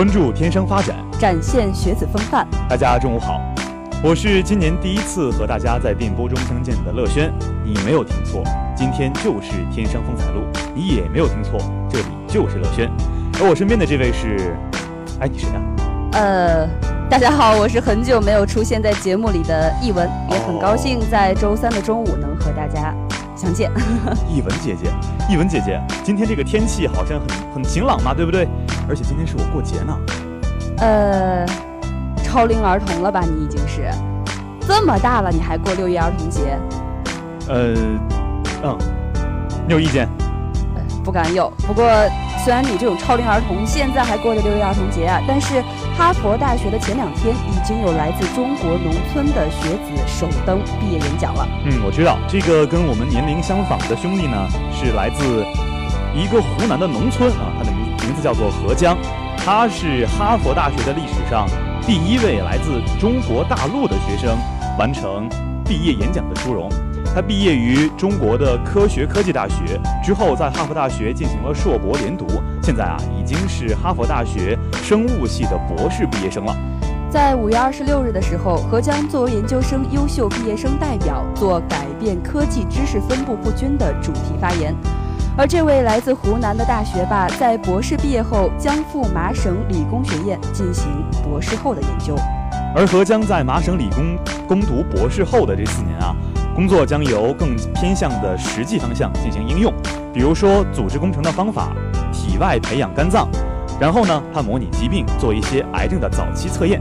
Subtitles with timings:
[0.00, 2.48] 关注天生发展，展现学子风范。
[2.66, 3.38] 大家中午好，
[4.02, 7.30] 我是今年第一次和大家在电波中相见的乐轩。
[7.62, 8.42] 你没有听错，
[8.74, 10.40] 今天就是天生风采录。
[10.74, 12.90] 你也没有听错，这里就是乐轩。
[13.42, 14.56] 而我身边的这位是，
[15.20, 15.60] 哎，你谁呀？
[16.12, 16.66] 呃，
[17.10, 22.94] 大家好，我是很久没有出现在节目里的译文，也很高兴在周三的中午能和大家
[23.36, 23.70] 相见。
[24.26, 24.90] 译文姐姐，
[25.28, 28.48] 译文姐姐，今天这个天气好像很很晴朗嘛，对不对？
[28.90, 29.96] 而且今天是我过节呢，
[30.78, 31.46] 呃，
[32.24, 33.20] 超龄儿童了吧？
[33.20, 33.88] 你已经是
[34.66, 36.58] 这么大了，你还过六一儿童节？
[37.46, 37.72] 呃，
[38.64, 38.76] 嗯，
[39.68, 40.08] 你有意见？
[41.04, 41.48] 不敢有。
[41.68, 41.84] 不过，
[42.42, 45.62] 虽然你这种超龄儿童现在还过着六一儿童节啊，但是
[45.96, 51.46] 哈佛大学的前两天已经有来自中国农村的学子首登毕业演讲了。
[51.64, 55.44] 嗯，我知道这个跟我们年龄相仿的兄弟呢，是来自
[56.12, 57.89] 一个湖南的农村啊，他的名。
[58.02, 58.96] 名字叫做何江，
[59.36, 61.46] 他是哈佛大学的历史上
[61.86, 64.36] 第一位来自中国大陆的学生
[64.78, 65.28] 完成
[65.64, 66.68] 毕业演讲的殊荣。
[67.12, 72.24] 他毕业于中国的科学科技大学之后，在哈佛大学进行了硕博连读，
[72.62, 76.56] 现在啊已经是哈佛大学生物系的博士毕业生了。
[77.10, 84.72] 在五月二十六日的时候，何江作为研究生优秀毕业生代表，做改变科技知识分布不均的主题发言。
[85.36, 90.84] 而这位来自湖南的大学霸，在博士毕业后将赴麻省理工学院进行
[91.22, 92.14] 博士后的研究。
[92.74, 94.16] 而何江在麻省理工
[94.46, 96.14] 攻读博士后的这四年啊，
[96.54, 99.72] 工作将由更偏向的实际方向进行应用，
[100.12, 101.72] 比如说组织工程的方法，
[102.12, 103.28] 体外培养肝脏，
[103.80, 106.78] 然后呢，他模拟疾病，做一些癌症的早期测验。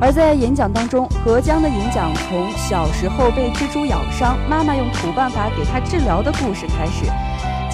[0.00, 7.06] 而在演讲当中，何江的演讲从小时候被蜘蛛咬伤，妈妈用土办法给他治疗的故事开始，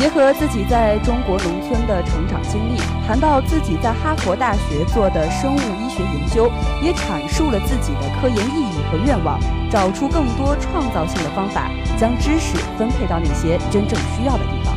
[0.01, 6.51] 结合自己在中国农村的成长经历，谈到自己在哈佛大学做的生物医学研究，
[6.83, 9.39] 也阐述了自己的科研意义和愿望，
[9.71, 11.69] 找出更多创造性的方法，
[11.99, 14.75] 将知识分配到那些真正需要的地方。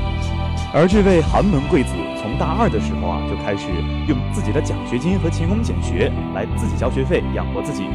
[0.74, 3.70] 而这位寒门贵子从大二的时候啊，就开始
[4.10, 7.88] 用自己的奖学金和勤工俭学来自己交学费养活自己。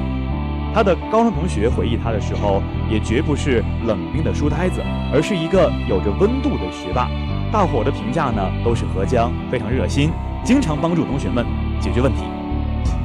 [0.78, 4.80] 他的高中同学回忆他的时候，也绝不是冷冰的书呆子，
[5.12, 7.10] 而是一个有着温度的学霸。
[7.50, 10.12] 大伙的评价呢，都是何江非常热心，
[10.44, 11.44] 经常帮助同学们
[11.80, 12.22] 解决问题。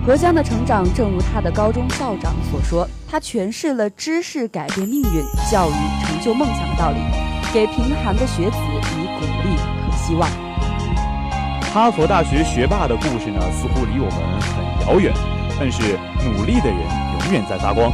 [0.06, 7.00] 何江的成长，正如他的高中校长所说，他诠释了知识改变命运、教育成就梦想的道理，
[7.52, 8.58] 给贫寒的学子
[9.02, 10.30] 以鼓励和希望。
[11.74, 15.12] 哈佛大学学霸的故事呢，似乎离我们很遥远，
[15.60, 16.78] 但是努力的人
[17.34, 17.92] 永远在发光。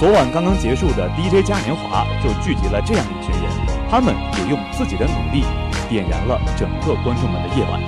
[0.00, 3.52] 昨晚刚刚结束的 DJ 嘉年华就聚集了这样一群人，
[3.90, 5.44] 他们也用自己的努力
[5.90, 7.78] 点燃了整个观众们的夜晚。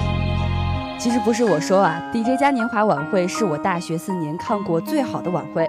[0.99, 5.67] 其实不是我说啊，DJ 嘉年华晚会是我大学四年看过最好的晚会。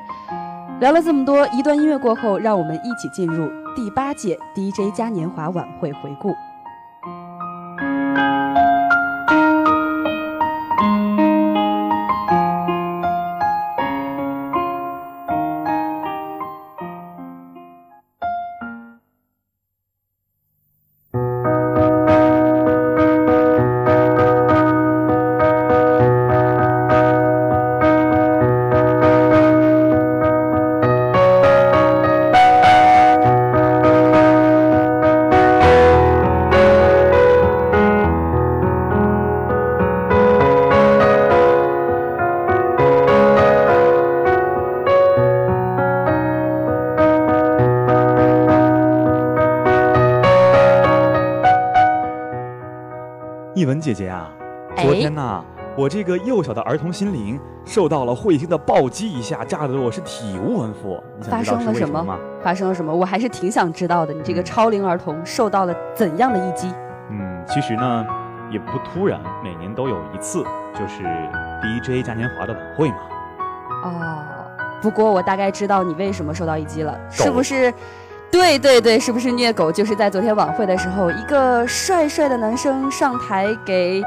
[0.81, 6.35] 聊了这么多，一段音乐过后，让我们一起进入第八届 DJ 嘉年华晚会回顾。
[55.81, 61.03] 我这个幼小的儿童心灵受到了彗星的暴击一下，炸得我是体无完肤。
[61.17, 62.19] 你想发生了什么吗？
[62.43, 62.93] 发生了什么？
[62.93, 64.13] 我还是挺想知道的。
[64.13, 66.71] 你这个超龄儿童受到了怎样的一击？
[67.09, 68.05] 嗯，其实呢，
[68.51, 70.43] 也不突然，每年都有一次，
[70.75, 71.01] 就是
[71.63, 72.97] DJ 嘉年华的晚会嘛。
[73.83, 74.23] 哦，
[74.83, 77.73] 不过我大概知道你为什么受到一击了，是不是？
[78.29, 79.71] 对对对，是不是虐狗？
[79.71, 84.01] 就是在昨天晚会的时候，一个帅帅的男生上台给，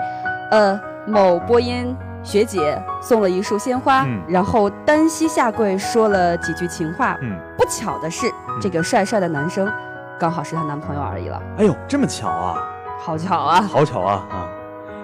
[0.53, 7.16] 呃，某播音学姐送了一束鲜花，嗯然后单膝下跪说了几句情话。
[7.20, 8.26] 嗯，不巧的是，
[8.60, 9.70] 这个帅帅的男生
[10.18, 12.62] 刚好是她男朋友而已了，哎呦，这么巧啊，
[12.98, 13.60] 好巧啊！
[13.62, 14.48] 好巧啊啊！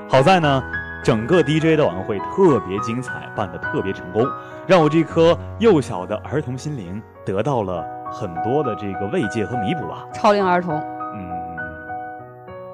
[0.08, 0.62] 好在呢，
[1.04, 4.26] 整个 DJ 的晚会特别精彩，办得特别成功，
[4.66, 10.06] 让我这颗幼小的儿童心灵得到了很多的这个慰藉和弥补吧。
[10.14, 10.80] 超龄儿童，
[11.14, 11.30] 嗯，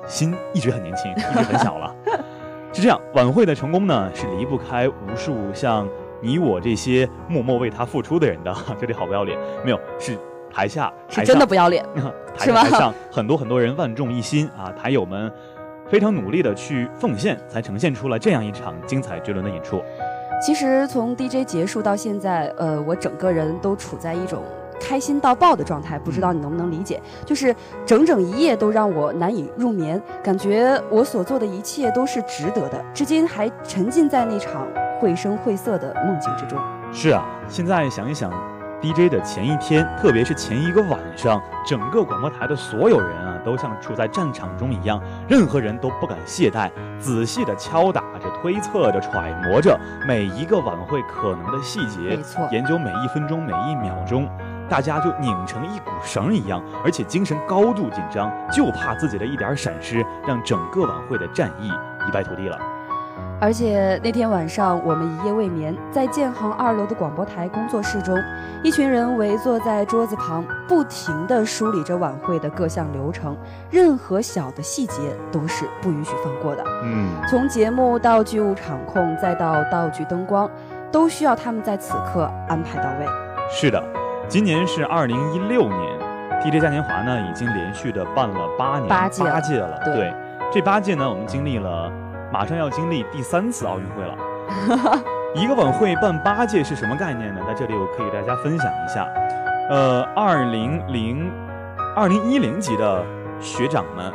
[0.07, 1.93] 心一直很年轻，一直很小了。
[2.77, 5.89] 是这样，晚会的成功呢，是离不开无数像
[6.21, 8.55] 你我这些默默为他付出的人的。
[8.79, 10.15] 这里好不要脸，没有，是
[10.53, 11.83] 台下是真的不要脸。
[12.37, 15.33] 台是吗台上很多很多人万众一心啊，台友们
[15.89, 19.83] 非常努力的去奉献，才呈现出了这样一场精彩绝伦的演出。
[20.45, 24.43] 其实从 DJ 结束到现在，呃，我整个人都处在一种
[24.81, 27.01] 开心到爆的状态，不知道你能不能理解？
[27.25, 34.67] 就是整整一夜都让我难以入眠，感觉我所做的一切都是值得的，至今还沉浸在那场
[35.01, 36.59] 绘声绘色的梦境之中。
[36.93, 38.31] 是啊，现在想一想
[38.81, 54.29] ，DJ 的前一天，特别是前一个晚上，整个广播台的所有人啊，都像处在战场中一样，任何人都不敢懈怠，仔细的敲打着、推测着、揣摩着每一个晚会可能的细节没，错，研究每一分钟、每一秒钟。
[54.69, 62.59] 大家就拧成一股绳一样，而且精神高度紧张，就怕自己的一点闪失，让整个晚会的战役一败涂地了。
[63.39, 68.17] 而且那天晚上，我们一夜未眠，在建行二楼的广播台工作室中，
[68.63, 73.37] 一群人围坐在桌子旁，不停地梳理着晚会的各项流程，
[73.71, 76.65] 任何小的细节都是不允许放过的。
[76.83, 80.51] 嗯，从节目到剧务场控，再到道具灯光，
[80.91, 83.07] 都需要他们在此刻安排到位。
[83.51, 83.83] 是的，
[84.29, 85.99] 今年是二零一六年
[86.43, 89.23] ，DJ 嘉年华呢已经连续的办了八年，八届
[89.57, 89.81] 了。
[89.85, 90.13] 对
[90.53, 91.91] 这八届呢，我们经历了，
[92.33, 94.19] 马上要经历第三次奥运会了。
[95.35, 97.41] 一个晚会办八届是什么概念呢？
[97.47, 99.07] 在这里我可以给大家分享一下。
[99.71, 101.31] 呃，二零零
[101.95, 103.05] 二零一零级的
[103.41, 104.13] 学长们，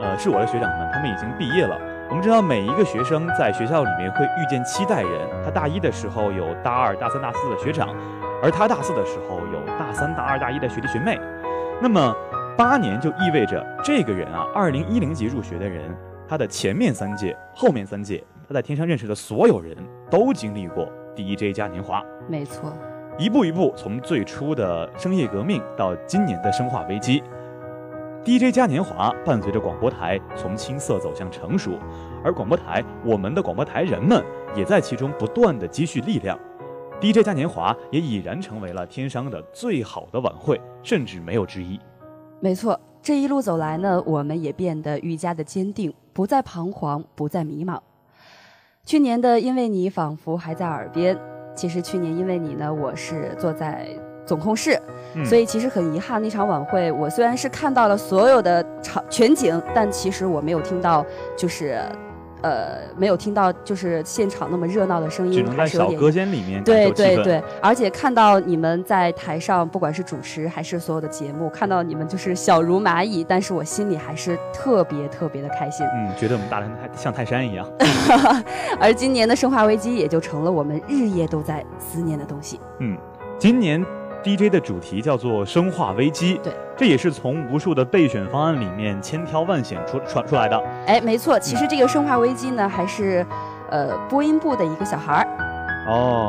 [0.00, 1.76] 呃，是我的学长们，他们已经毕业了。
[2.10, 7.94] 我们知道每一个学生在学校里面会遇见七代人，他大一的时候有大二、大三、大四的学长，
[8.42, 11.20] 而他大四的时候有大三、大二、大一的学弟学妹。
[11.82, 12.16] 那么
[12.56, 15.94] 八年就意味着这个人啊，二零一零级入学的人，
[16.26, 19.76] 他的前面三届、后面三届，他在天上认识的所有人
[20.10, 22.02] 都经历过 DJ 嘉年华。
[22.26, 22.72] 没错，
[23.18, 27.22] 一步一步从最初的商业革命到今年的生化危机。
[28.24, 31.78] DJ 嘉年华伴随着广播台从青涩走向成熟，
[32.22, 34.22] 而广播台，我们的广播台人们
[34.54, 36.38] 也在其中不断的积蓄力量。
[37.00, 41.80] DJ 嘉年华也已然成为了天商的最好的晚会，甚至没有之一。
[42.40, 47.80] 没错，这一路走来呢，我们也变得愈加的坚定，不再彷徨，不再迷茫。
[48.84, 51.16] 去年的因为你仿佛还在耳边，
[51.54, 53.88] 其实去年因为你呢，我是坐在。
[54.28, 54.78] 总控室，
[55.24, 61.04] 所以其实很遗憾，那场晚会我虽然是看到了所有的场全景，但其实我没有听到，
[61.34, 61.80] 就是，
[62.42, 75.86] 呃，没有听到就是现场那么热闹的声音，只能在小隔间里面对对对，而且看到你们在台上，不管是主持还是所有的节目，看到你们就是小如蚂蚁，但是我心里还是特别特别的开心。
[75.86, 77.66] 嗯，觉得我们大的像泰山一样。
[78.78, 82.60] 而今年的生化危机也就成了我们日夜都在思念的东西。
[82.80, 82.94] 嗯，
[83.38, 83.82] 今年。
[84.22, 90.60] DJ 的主题叫做《生化危机》，对，这也是从无数的备选方案里面千挑万选出传出来的。
[90.86, 93.24] 哎，没错，其实这个《生化危机》呢，还是，
[93.70, 95.26] 呃，播音部的一个小孩儿，
[95.88, 96.28] 哦，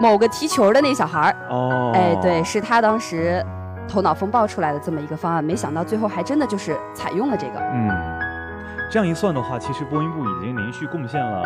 [0.00, 3.44] 某个踢球的那小孩儿，哦，哎，对，是他当时
[3.88, 7.58] 头脑风暴出来的这么一个方案，没想到最后还真的就是采用了这个。
[7.58, 7.90] 嗯，
[8.90, 11.42] 这样一算的话，其实播音部已经连续贡献了，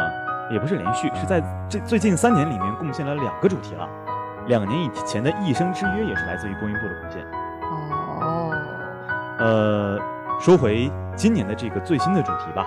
[0.50, 3.88] 也不是连续，是在这最近三年里面贡献了两个主题了。
[4.48, 7.22] 两年以前的《一生之约》也是来自于播音部的贡献。
[8.20, 8.52] 哦，
[9.38, 9.98] 呃，
[10.40, 12.66] 说回今年的这个最新的主题吧。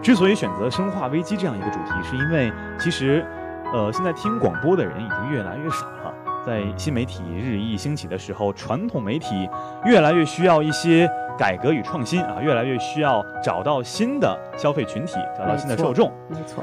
[0.00, 3.26] 之所以选择《生化危机》这样一个主题，是因为其实，
[3.72, 6.14] 呃，现在听广播的人已经越来越少了。
[6.46, 9.50] 在新媒体日益兴起的时候，传统媒体
[9.84, 16.10] 越来越需要一些改革与创新啊，越来越需要找到新的消费群体，找到新的受众。
[16.28, 16.62] 没错。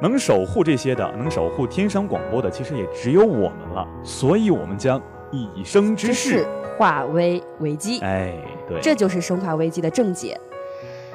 [0.00, 3.86] 能守护这些的，能守护天商广播的，其实也只有我们了。
[4.02, 6.44] 所以，我们将以生之势
[6.76, 8.00] 化危为机。
[8.00, 8.34] 哎，
[8.68, 10.38] 对，这就是生化危机的正解。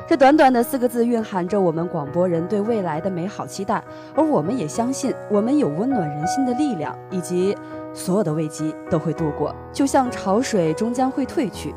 [0.07, 3.83] 这短短的四个字，蕴含着我们广播人对未来的美好期待。
[4.15, 7.55] 而我们也相信，我们有温暖人心的力量，以及
[7.93, 11.75] 所有的危机都会度过，就像潮水终将会退去。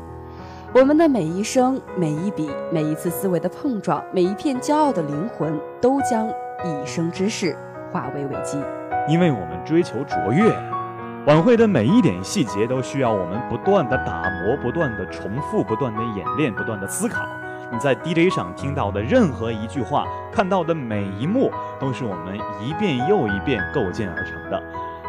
[0.73, 6.27] 我们的每一声、每一笔、每一次思维的碰撞，每一片骄傲的灵魂，都将。
[6.63, 7.57] 一生之事
[7.91, 8.57] 化为危机，
[9.07, 10.49] 因为我们追求卓越。
[11.25, 17.25] 晚会的每一点细节都需要我们不断的打磨、不断的重复、不断的演练、不断的思考。
[17.69, 24.61] 你在 DJ 上听到的任何一句话，看到的每一幕，都是我们一遍又一遍构建而成的。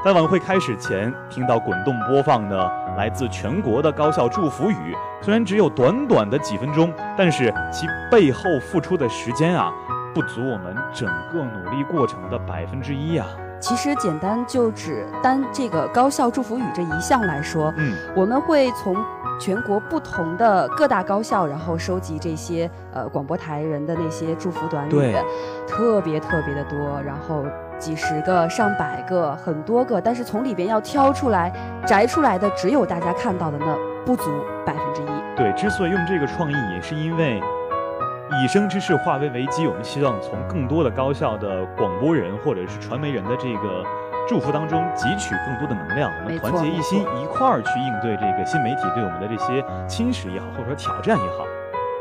[0.04, 9.72] 在晚会开始前，听到滚动播放的来自全国的高校祝福语，虽然只有短短的几分钟，但是其背后付出的时间啊。
[10.14, 13.26] 不足我们整个努力过程的百分之一啊！
[13.60, 18.94] 其实简单就只单这个高校祝福语这一项来说，嗯，我们会从
[19.40, 25.16] 全国不同的各大高校，然后收集这些呃广播台人的那些祝福短语，
[25.66, 27.44] 特别特别的多，然后
[27.78, 31.52] 几十个、上百个、很多个，但是从里边要挑出来、
[31.86, 34.30] 摘出来的，只有大家看到的那不足
[34.64, 35.06] 百分之一。
[35.36, 37.42] 对，之所以用这个创意，也是因为。
[38.42, 43.84] 以生之事化危为危机，我们希望从更多的高校的广播人或者是传媒人的这个
[44.26, 51.44] 祝福当中汲取更多的能量，我们团结一心，一块儿去应对这个新媒体对我们的这些侵蚀也好，或者说挑战也好。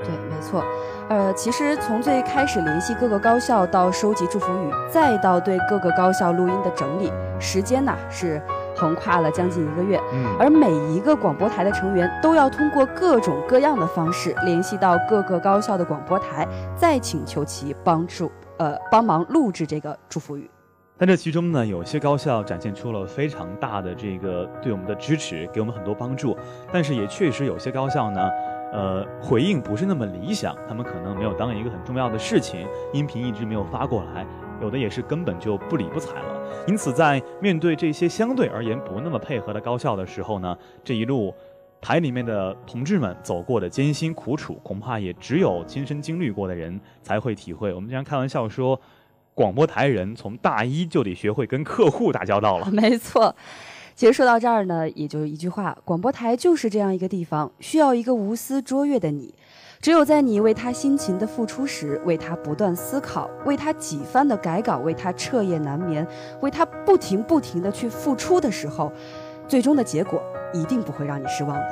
[0.02, 0.64] 对，没错。
[1.10, 8.42] 呃，其实从最开始联系各个高校，到收集祝福语，再到对各个高校录音的整理，时间呢是。
[8.76, 20.50] 横跨了将近一个月，嗯而每一个广播台的成员都要通过各种各样的方式联系到各个高校的广播台，再请求其帮助，呃，帮忙录制这个祝福语。
[20.96, 26.38] 但这其中呢，有些高校展现出了非常大的这个对我们的支持，给我们很多帮助。
[26.72, 28.30] 但是也确实有些高校呢，
[28.72, 34.26] 呃，回应不是那么理想，他们可能没有当一个很重要的事情，音频一直没有发过来。
[34.64, 41.34] 有的也是根本就不理不睬了，因此在面对这些相对而言不那么配合的高校的时候呢，这一路
[41.82, 47.74] 台里面的同志们走过的艰辛苦楚，恐怕也只有亲身经历过的人才会体会。
[47.74, 48.80] 我们经常开玩笑说，
[49.34, 52.68] 广播台人从大一就得学会跟客户打交道了。
[52.72, 53.36] 没错，
[53.96, 59.36] 其实说到这儿呢，也就一句话：广播台就是这样一个地方，需要一个无私卓越的你。
[59.84, 66.08] 只有在你为他辛勤的付出时，为他不断思考，为他几番的改稿，为他彻夜难眠，
[66.40, 68.90] 为他不停不停的去付出的时候，
[69.46, 70.24] 最终的结果
[70.54, 71.68] 一定不会让你失望的。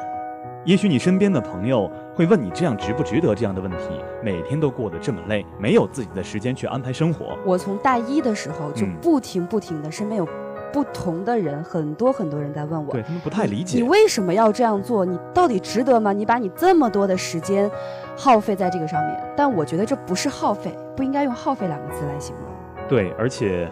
[0.65, 3.77] 也许你身边的朋友会问你这样值不值得这样的问题，
[4.21, 7.37] 每天都过得这么累，没有自己的时间去安排生活。
[7.45, 10.27] 我从大一的时候就嗯不停不停的，身边有
[10.71, 13.89] 不同的人，很多很多人在问我，对他们不太理解你解。
[13.89, 15.03] 为什么要这样做？
[15.05, 16.13] 你到底值得吗？
[16.13, 17.69] 你把你这么多的时间
[18.17, 22.45] 耗费在这个上面，但我觉得这不是耗费，不应该用耗费两个字来形容。
[22.87, 23.69] 对，而且，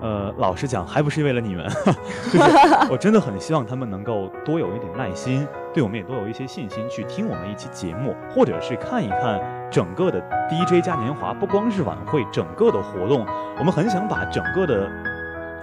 [0.00, 1.66] 呃，老实讲，还不是为了你们，
[2.32, 2.46] 就是
[2.90, 13.26] 我真的很希望他们能够多有一点耐心，对我们也多有一些信心，去听我们一期节目，或者是看一看整个的 DJ 嘉年华，不光是晚会，整个的活动，
[13.58, 14.88] 我们很想把整个的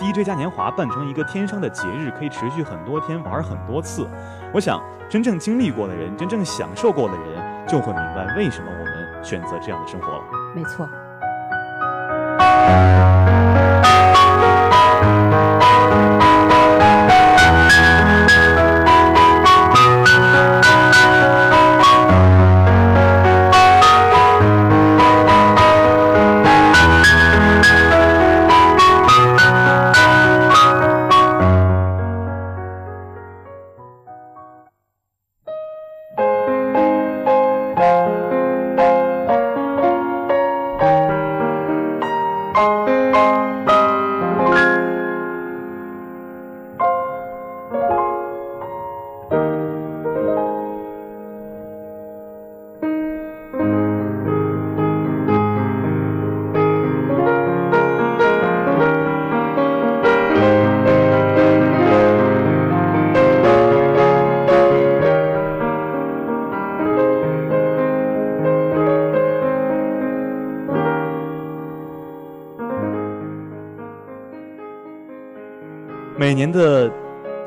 [0.01, 4.09] DJ 嘉年华办成一个天生的节日，可以持续很多天，玩很多次。
[4.51, 10.23] 我想，真正经历过的人，真正享受过的人，就会明白为什么我们选择这样的生活了。
[10.55, 10.89] 没错。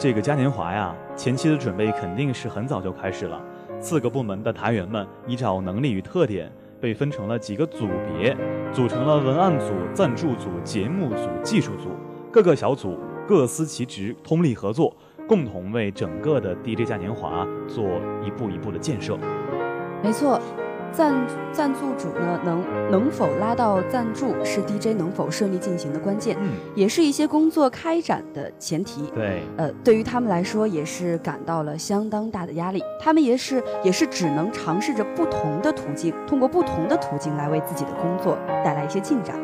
[0.04, 3.42] 这个嘉年华呀，前期的准备肯定是很早就开始了。
[3.80, 8.36] 四个部门的台员们依照能力与特点，被分成了几个组别，
[8.70, 11.88] 组成了文案组、赞助组、节目组、技术组。
[12.30, 14.94] 各个小组各司其职，通力合作，
[15.26, 17.82] 共同为整个的 DJ 嘉年华做
[18.22, 19.16] 一步一步的建设。
[20.02, 20.38] 没错，
[20.96, 21.12] 赞
[21.52, 29.10] 赞助主呢能能否拉到赞助，是 DJ 能否顺利进行的关键，嗯，也是一些工作开展的前提。
[29.14, 39.36] 对，呃，对于他们来说也是感到了相当大的压力，他们也是也是只能尝试着不同的途径，通过不同的途径来为自己的工作带来一些进展。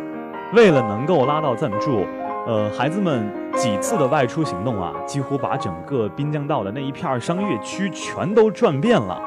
[0.54, 2.04] 为了能够拉到赞助，
[2.46, 9.20] 呃，孩子们几次的外出行动啊，几乎把整个滨江道的那一片儿商业区全都转遍了。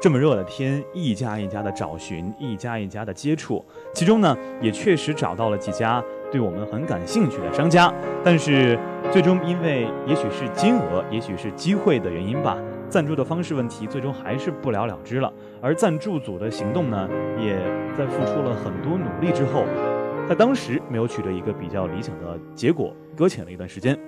[0.00, 7.92] 这么热的天，一家一家的找寻，一家一家的接触，其中呢，也确实找到了几家对我们很感兴趣的商家，
[8.24, 8.78] 但是
[9.10, 12.56] 最终因为也许是金额，也许是机会的原因吧，
[12.88, 15.32] 赞助的方式问题，最终还是不了了之了。
[15.60, 17.56] 而赞助组的行动呢，也
[17.96, 19.64] 在付出了很多努力之后，
[20.28, 23.98] 在当时没有取得一个比较理想的结果，搁浅了一段时间。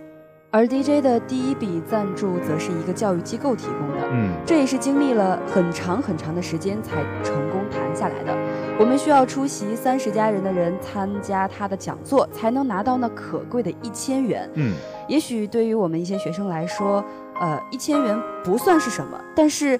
[0.52, 8.36] 而 DJ 的第一笔赞助则是一个教育机构提供的，嗯，这也是经历了很长很长的时间才成功谈下来的。
[8.76, 14.50] 我们需要出席三十家人的人参加他的讲座，才能拿到那可贵的一千元。
[14.54, 14.74] 嗯，
[15.06, 17.04] 也许对于我们一些学生来说，
[17.40, 19.78] 呃，一千元不算是什么，但是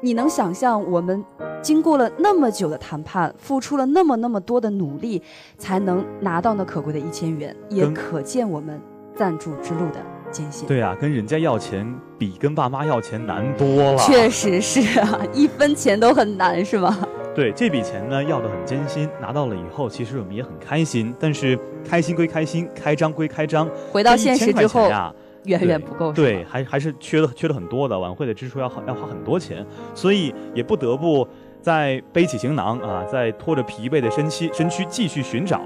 [0.00, 1.24] 你能想象我们
[1.60, 5.20] 经过了那么久的谈判，付出了那么那么多的努力，
[5.58, 8.80] 才能拿到那可贵的一千元，也可见我们
[9.16, 10.00] 赞助之路的
[10.32, 10.66] 艰辛。
[10.66, 11.86] 对啊，跟人家要钱
[12.18, 13.98] 比跟爸妈要钱难多了。
[13.98, 16.98] 确实是啊，一分钱都很难，是吗？
[17.34, 21.14] 对这笔钱呢，要的很艰辛，拿到了以后，其实我们也很开心。
[21.18, 25.14] 但是开心归开心，开张归开张，回到现实之后这1000块钱，呀，
[25.44, 26.14] 远远不够。
[26.14, 29.64] 是对，还还是缺的缺的很多的，晚会的支出要要花很多钱，
[29.94, 31.26] 所以也不得不
[31.62, 35.62] 再背起行囊啊，在拖着疲惫的身躯身躯继续寻找。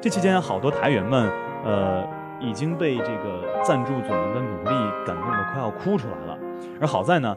[0.00, 1.30] 这期间，好多台员们，
[1.64, 2.04] 呃，
[2.40, 4.70] 已经被这个赞助组们的努力
[5.06, 6.38] 感动得快要哭出来了。
[6.80, 7.36] 而好在呢，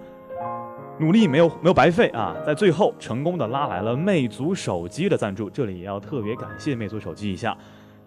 [1.00, 7.56] 努力没有没有白费啊，在最后成功的拉来了魅族手机的赞助，这里也要特别感谢魅族手机一下，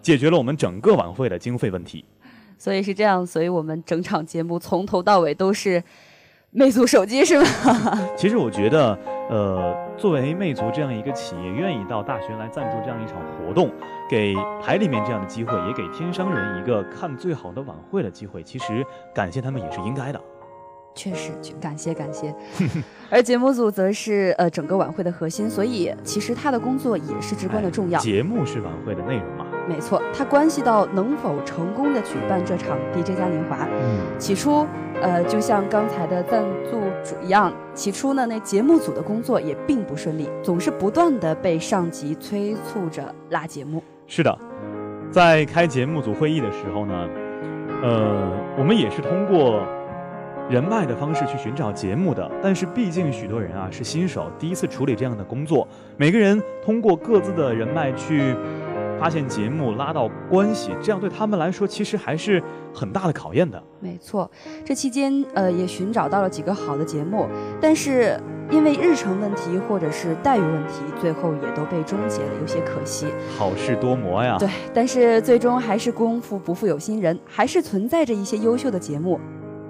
[0.01, 2.03] 解决了我们整个晚会的经费问题。
[2.57, 5.83] 所以是这样，所以我们整场节目从头到尾都是
[6.51, 7.45] 魅族手机，是吗？
[8.15, 8.95] 其实我觉得，
[9.29, 13.71] 呃，作为魅族这样一个企业，愿意到大学来赞助这样一场活动，
[14.11, 20.19] 给台里面这样的机会，也给天商人一个看最好的晚会的机会，其实感谢他们也是应该的。
[20.93, 22.35] 确实，感谢感谢。
[23.09, 27.97] 而节目组则是呃整个晚会的核心，所以其实他的工作也是至关的重要。
[28.01, 29.45] 节目是晚会的内容嘛？
[29.69, 33.65] 没错，它关系到能否成功的举办这场 DJ 嘉年华。
[33.71, 34.67] 嗯，起初，
[35.01, 43.81] 呃，就像刚才的赞助主一样，起初呢，那节目组的工作也并不顺利，总是不断的被上级催促着拉节目。
[44.13, 44.37] 是的，
[45.09, 47.07] 在开节目组会议的时候呢，
[47.81, 49.65] 呃，我们也是通过。
[50.49, 55.65] 人脉的方式去寻找节目的，但是毕竟许多人啊是新手，第一次处理这样的工作。
[55.95, 58.35] 每个人通过各自的人脉去
[59.01, 62.39] 发现节目，拉到关系，这样对他们来说其实还是
[62.71, 63.61] 很大的考验的。
[63.79, 64.29] 没错，
[64.63, 67.27] 这期间呃也寻找到了几个好的节目，
[67.59, 68.15] 但是
[68.51, 73.07] 因为日程问题或者是待遇问题，最后也都被终结了，有些可惜。
[73.35, 74.37] 好事多磨呀。
[74.37, 79.19] 对，但是最终还是功夫不负有心人，还是存在着一些优秀的节目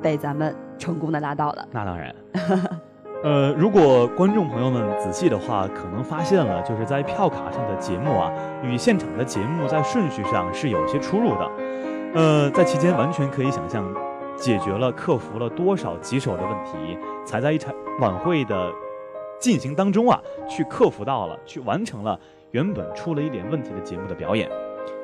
[0.01, 0.53] 被咱们。
[0.81, 2.11] 成功的拉到了，那当然。
[3.23, 8.31] 呃，如果观众朋友们仔细的话，可能发现了，就是在票卡上的节目啊，
[8.63, 11.51] 与现场的节目在顺序上是有些出入的。
[12.15, 13.86] 呃，在期间完全可以想象，
[14.36, 18.71] 解决了、克服了多少棘手的问题，才在一场晚会的
[19.39, 24.49] 进行当中啊，去克服到了，去完成了原本出了一点问题的节目的表演，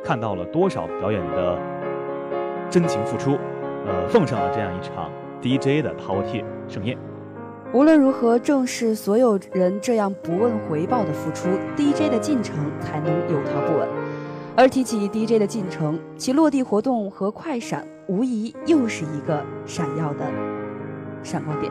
[0.03, 1.55] 看到了多少表演的
[2.67, 3.37] 真情付出，
[3.85, 5.07] 呃，奉上了这样一场。
[5.39, 6.97] DJ 的饕餮盛宴，
[7.73, 13.87] 无论如何，正是所有人这样不问回报的付出，DJ 的进程才能有条不紊。
[14.55, 20.25] 而提起 DJ 的进程，其落地活动和快闪，无疑又是一个闪耀的
[21.21, 21.69] 闪光点。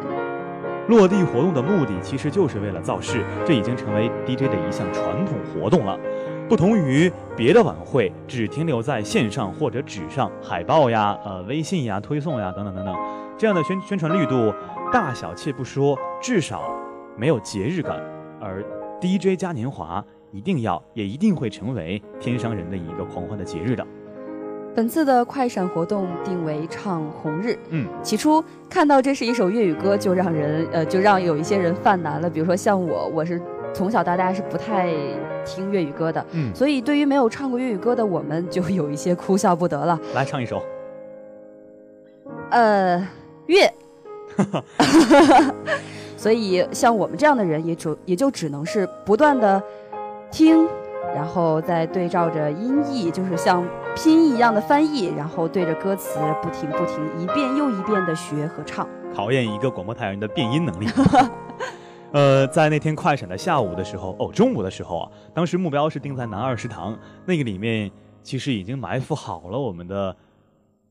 [0.89, 5.99] 落地活动的目的其实就是为了造势，这已经成为 DJ 的一项传统活动了。
[6.47, 12.95] 不同于别的晚会，只停留在线上或者纸上，海报呀、呃微信呀、推送呀等等等等。
[13.37, 14.55] 这样的宣宣传力度
[14.93, 16.73] 大小且不说，至少
[17.17, 18.01] 没有节日感。
[18.41, 18.65] 而
[19.01, 23.85] DJ 嘉年华一定要也一定会成为天商人的一个狂欢的节日的。
[24.75, 27.59] 本次的快闪活动定为唱红日。
[27.71, 32.31] 嗯，起初看到这是一首粤语歌，就让人呃就让有一些人犯难了。
[32.31, 33.41] 比如说像我，我是
[33.75, 34.93] 从小到大是不太
[35.45, 36.25] 听粤语歌的。
[36.33, 39.99] 嗯，所以对于没有唱过粤语歌的我们，就有一些哭笑不得了。
[40.15, 40.63] 来唱一首。
[42.51, 43.07] 呃。
[43.47, 43.73] 乐，
[46.17, 49.63] 所以像我们这样的人，也只也就只能是不断的
[50.31, 50.67] 听，
[51.15, 60.87] 然后再对照着音译，就是像拼音一样的翻译，然后对着歌词不停不停一遍又一遍的学和唱，考验一个广播台人的变音能力。
[62.13, 67.91] 呃，在那天快闪的下午的时候，哦，中午的时候啊，当时目标是定在南二食堂，那个里面
[68.23, 70.17] 其实已经埋伏好了我们的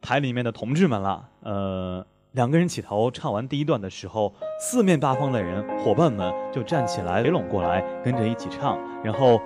[0.01, 2.05] 台里面的同志们了，呃。
[2.35, 9.39] 两个人起头唱完第一段的时候，四面八方的人伙伴们就站起来围拢过来，跟着一起唱，然后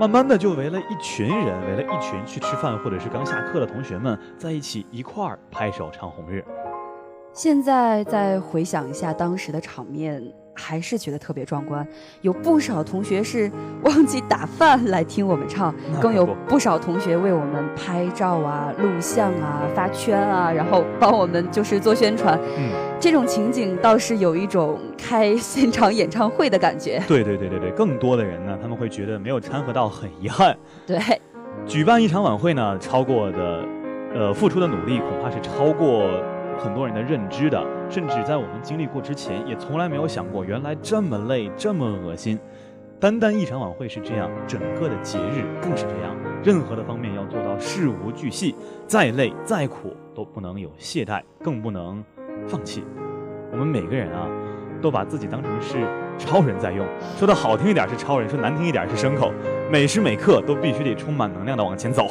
[0.00, 6.44] 慢慢的就围了一群人，围了一群去吃饭或者是刚下课的同学们在一起一块儿拍手唱红日。
[7.32, 10.20] 现在再回想一下当时的场面。
[10.56, 11.86] 还是觉得特别壮观，
[12.22, 13.50] 有不少同学是
[13.82, 22.40] 忘记打饭来听我们唱，更有不少同学为我们拍照啊、录像啊、发圈啊，然后帮我们就是做宣传。
[22.56, 27.00] 嗯，这种情景倒是有一种开现场演唱会的感觉。
[27.06, 30.56] 对对对对对，更多的人呢，他们会觉得没有掺和到很遗憾。
[30.86, 30.98] 对，
[31.66, 33.64] 举办一场晚会呢，超过的，
[34.14, 36.02] 呃，付出的努力恐怕是超过。
[36.58, 42.38] 很多人的认知的，甚至在我们经历过之前，也从来没有想过，原来这么累，这么恶心。
[42.98, 46.16] 单单一场晚会是这样，整个的节日更是这样。
[46.42, 48.54] 任何的方面要做到事无巨细，
[48.86, 52.02] 再累再苦都不能有懈怠，更不能
[52.46, 52.82] 放弃。
[53.52, 54.26] 我们每个人啊，
[54.80, 56.86] 都把自己当成是超人在用。
[57.16, 59.30] 说的好听一点是超人，说难听一点是牲口。
[59.70, 62.08] 每时每刻都必须得充满能量的往前走。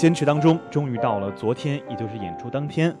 [0.00, 2.96] 坚持当中，终于到了昨天，也就是演出当天。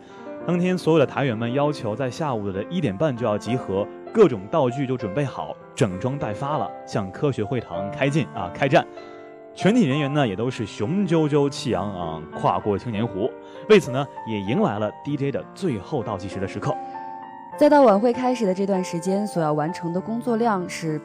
[0.46, 8.86] 当天，所有的台员们要求在下午的一点半就要集合，各种道具就准备好，整装待发了，向科学会堂开进啊开战。
[9.54, 13.30] 全体人员呢也都是雄赳赳气昂昂，跨过青年湖。
[13.70, 16.76] 为此呢，也迎来了 DJ 的最后倒计时的时刻。
[17.56, 21.00] 再到晚会开始的这段时间，所要完成的工作量是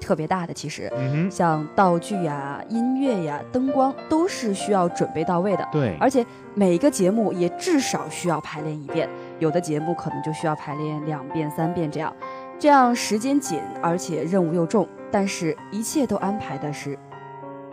[0.00, 0.54] 特别大的。
[0.54, 5.68] 其实，嗯，像道具呀、音乐呀、灯光都是需要准备到位的。
[5.70, 9.08] 对，而且每一个节目也至少需要排练一遍，
[9.38, 12.12] 有的节目可能就需要排练两遍、三遍这样。
[12.58, 16.98] 这样时间紧，而且任务又重，但是一切都安排的是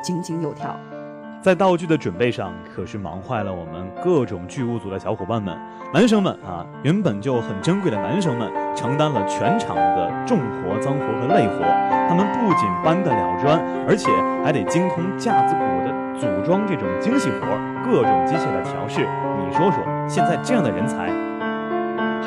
[0.04, 0.76] 井井有条。
[1.46, 5.56] 在道具的准备上，可是忙坏了我们各种剧务组的小伙伴们。
[5.94, 11.62] 男生们啊，原本就很珍贵的男生们，承担了全场的重活、脏活和累活。
[12.10, 14.10] 他们不仅搬得了砖，而且
[14.44, 17.46] 还得精通架子鼓的组装这种精细活，
[17.86, 19.08] 各种机械的调试。
[19.38, 21.14] 你说说，现在这样的人才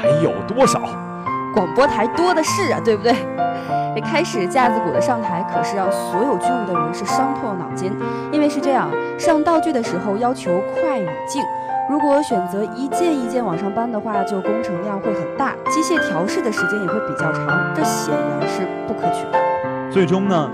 [0.00, 0.81] 还有多少？
[1.54, 3.14] 广播台多的是啊，对不对？
[3.96, 7.92] 一开始架子鼓的上台，可是让所有剧务的人是伤透了脑筋，
[8.30, 11.42] 因为是这样，上道具的时候要求快与静，
[11.90, 19.38] 如果选择一件一件往上搬的话，就工程量会很大，机械调试的时间也会比较长，这显然是不可取的。
[19.90, 20.48] 最终呢，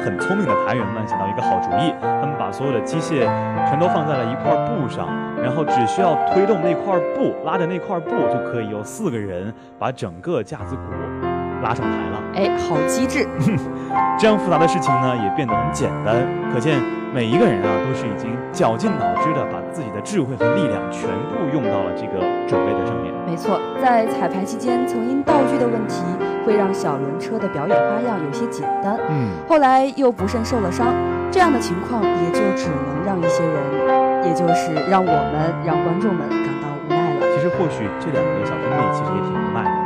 [0.00, 3.20] 很聪明的团员们想到一个好主意，他们把所有的机械
[3.68, 5.08] 全都放在了一块布上，
[5.42, 11.29] 然后只需要推动那块布，拉着那块布就可以有四个人把整个架子鼓。
[11.62, 12.22] 拉上台了。
[12.34, 13.26] 哎，好机智！
[14.18, 16.14] 这样复杂的事情呢，也变得很简单。
[16.52, 16.78] 可见
[17.12, 23.12] 每一个人啊，都是已经绞尽脑汁的把自己的智慧和力量全部用到了这个准备的上面。
[23.26, 26.02] 没错，在彩排期间，曾因道具的问题，
[26.46, 28.96] 会让小轮车的表演花样有些简单。
[29.08, 30.94] 嗯，后来又不慎受了伤，
[31.30, 37.26] 这样的情况也就只能让一些人，也就是让我们、让观众们感到无奈了。
[37.34, 39.79] 其实或许这两个小兄弟其实也挺无奈的，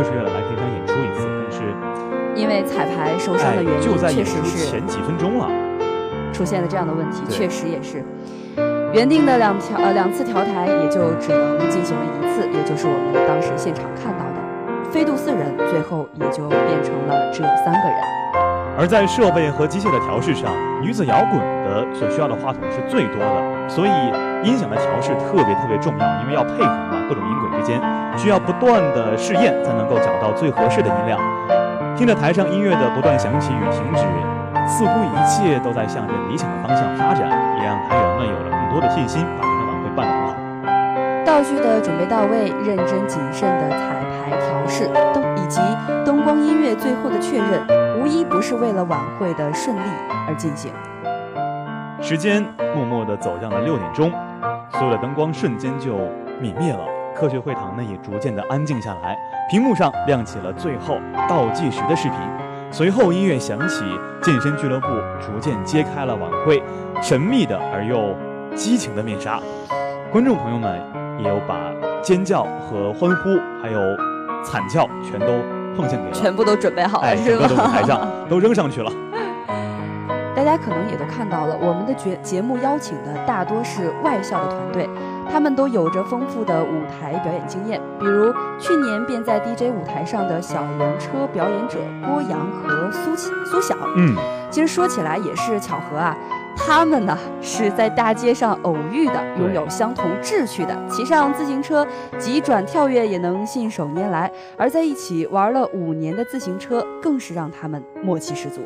[0.00, 1.60] 就是为了来平常演出一次，但是
[2.34, 5.46] 因为彩排受伤的原因，就在演确实是出前几分钟了。
[6.32, 8.02] 出现了这样的问题，确实也是。
[8.94, 18.00] 原定的两条呃两次调台也就只能进行了一次，也就是我们当时现场看到的，飞度四人，最后也就变成了只有三个人。
[18.78, 23.90] 而在设备和机械的调试上，女子摇滚的所需要的话筒是最多的，所以
[24.48, 27.78] 音响的调试特别特别重要，因为要配合嘛，各种音轨之间
[28.16, 31.18] 需要不断的试验，才能够找到最合适的音量。
[31.96, 34.02] 听着台上音乐的不断响起与停止，
[34.66, 40.34] 似乎一切都在向着理想的方向发展，也让台员们有了更多的信心，把这场晚会办得很好。
[41.24, 43.76] 道具的准备到位，认真谨慎的彩
[44.24, 45.60] 排调试灯以及
[46.04, 49.90] 灯光音乐最后的确认，无一不是为了晚会的顺利
[50.28, 50.72] 而进行。
[52.00, 52.42] 时间
[52.74, 54.10] 默默地走向了六点钟，
[54.72, 55.96] 所有的灯光瞬间就
[56.40, 56.80] 泯灭了，
[57.20, 59.14] 科学会堂呢也逐渐的安静下来，
[59.50, 60.96] 屏幕上亮起了最后
[61.28, 62.16] 倒计时的视频，
[62.70, 63.84] 随后音乐响起，
[64.22, 64.86] 健身俱乐部
[65.20, 66.62] 逐渐揭开了晚会
[67.02, 68.16] 神秘的而又
[68.56, 69.38] 激情的面纱，
[70.10, 70.80] 观众朋友们
[71.22, 71.58] 也有把
[72.00, 73.78] 尖叫和欢呼还有
[74.42, 75.26] 惨叫全都
[75.76, 77.82] 奉献给了，全部都准备好了，哎，是整个的舞台？
[77.82, 78.90] 上都扔上去了。
[80.42, 84.88] 大家可能也都看到了，我们的节节目邀请的大多是外校的团队，
[85.30, 87.78] 他们都有着丰富的舞台表演经验。
[87.98, 94.16] 比如去年便在 DJ 舞台上的小轮车表演者郭阳和苏起苏晓，嗯，
[94.50, 96.16] 其实说起来也是巧合啊。
[96.56, 101.86] 他们呢是在大街上偶遇的，拥有相同志趣的，骑上自行车
[102.18, 108.62] 急转跳跃也能信手拈来，而在一起玩了五年的自行车，更是让他们默契十足。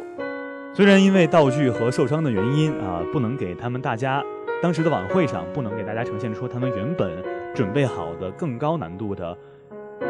[0.75, 4.21] 虽然因为道具和受伤的原因啊，不能给他们大家
[4.61, 7.13] 当时的晚会上不能给大家呈现出他们原本
[7.55, 9.39] 准备好的更高难度的、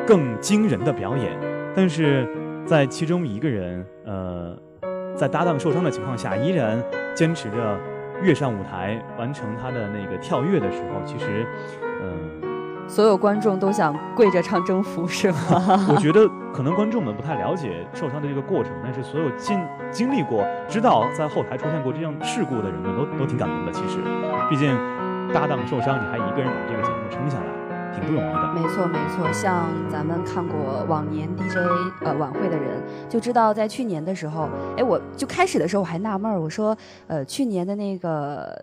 [0.07, 1.39] 更惊人的表演，
[1.77, 2.27] 但是
[2.65, 4.57] 在其中一个人呃，
[5.15, 6.83] 在搭档受伤的情况下，依然
[7.15, 7.79] 坚持着
[8.23, 11.47] 跃上舞台完成他的那个跳跃的时候，其实，
[12.03, 12.41] 嗯、
[12.87, 15.87] 所有观众都想跪着唱征服，是吗？
[15.91, 19.59] 我觉得可能观众们不太了解受伤的这个过程，但是所有经
[19.91, 23.73] 经历过、知道在后台出现过这样事故的人们都都挺感动的。
[23.73, 23.99] 其实，
[24.51, 24.71] 毕竟
[25.33, 28.53] 搭档受伤，你还一个人把这个节目撑下来，挺不容易的。
[28.55, 31.57] 没错没错，像咱们看过往年 DJ
[32.05, 36.77] 呃晚会的人，就知道在去年的时候，哎，我就开始的时候我还纳闷儿，我说，
[37.09, 38.57] 呃，去年的那个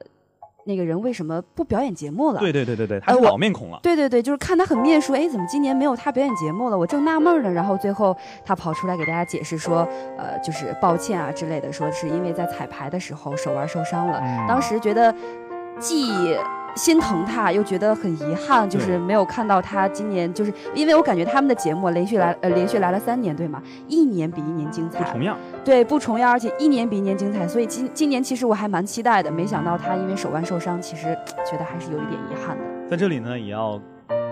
[0.65, 2.39] 那个人为什么不表演节目了？
[2.39, 3.79] 对对对对对，他是哎我老面孔了。
[3.81, 6.77] 对对对，就是看他很面熟，哎，怎么今年没有他表演节目了？
[6.77, 15.13] 我正纳闷呢，然后最后他跑出来给大家解释说，呃，就是抱歉啊之类的，说是因为在彩排的时候手腕受伤了，嗯当时觉得
[15.79, 16.35] 既
[16.75, 23.61] 心疼他，又觉得很遗憾，就是没有看到他今年，就是因为我感觉他们的节目连续来呃连续来了三年，对吗？
[23.87, 25.37] 一年比一年精彩，不重样。
[25.63, 29.31] 对，不重样，而且一年比一年精彩，所以今今年其实我还蛮期待的。
[29.31, 31.17] 没想到他因为手腕受伤，其实
[31.49, 32.63] 觉得还是有一点遗憾的。
[32.89, 33.79] 在这里呢，也要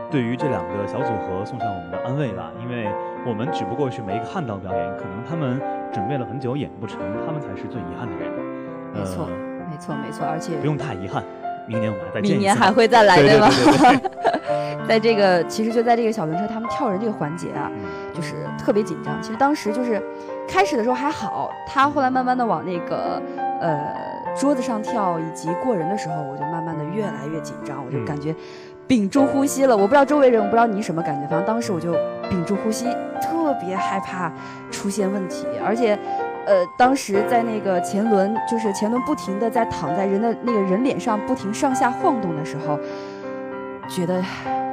[0.10, 2.88] 对于这两个小组合送上我们的安慰吧，因为
[3.28, 5.62] 我们只不过是没看到表演，可能他们
[5.94, 8.32] 准备了很久演不成，他们才是最遗憾的人。
[8.94, 9.28] 没错，
[9.70, 11.24] 没错，没错，而且不用太遗憾。
[11.70, 13.48] 明年我们还再明年还会再来对吗？
[13.48, 14.00] 对
[14.90, 17.70] 在这个其实就在这个小轮车他们跳人这个环节啊，
[18.12, 19.22] 就是特别紧张。
[19.22, 20.02] 其实当时就是
[20.48, 23.22] 开始的时候还好，他后来慢慢的往那个
[23.62, 23.94] 呃
[24.36, 28.34] 桌子上跳以及过人的时候，我就慢慢的越来越紧张，我就感觉
[28.88, 29.78] 屏住呼吸了。
[29.78, 31.94] 我不知道周围人，我不知道你什么感觉，反正当时我就
[32.32, 32.86] 屏住呼吸，
[33.22, 34.34] 特别害怕
[34.72, 35.98] 出现问题，而且。
[36.50, 42.80] 呃，当时在那个前轮，就是前轮不停的在躺在人的那个人脸上不停上下晃动的时候，
[43.88, 44.20] 觉得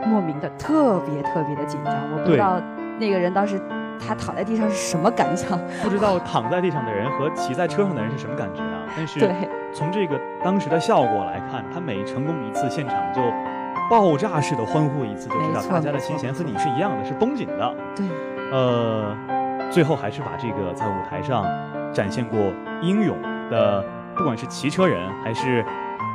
[0.07, 1.95] 莫名的特别特别的紧张。
[2.15, 2.59] 我不知道
[2.99, 3.61] 那个人当时
[4.01, 5.61] 他躺在地上是什么感想。
[5.83, 8.89] 不知道 躺在地上的人和骑在车上的人是什么感觉啊？
[8.97, 9.21] 但是
[9.75, 13.21] 从这个当时的效果来看，他每成功一次，现场就
[13.91, 17.75] 爆炸式的欢呼一次，就知道大家的心弦和你是一样的，是绷紧的。
[17.95, 18.07] 对，
[18.51, 19.15] 呃。
[19.71, 21.45] 最后还是把这个在舞台上
[21.93, 22.39] 展现过
[22.81, 23.17] 英勇
[23.51, 25.65] 的，不管是骑车人还是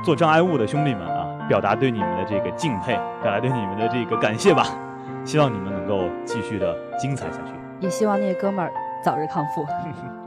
[0.04, 4.66] 做障碍物的兄弟们啊，表达对你们的这个敬佩，表达对你们的这个感谢吧。
[5.24, 8.72] 希望你们能够继续的精彩下去，也希望那些哥们儿
[9.04, 9.64] 早日康复。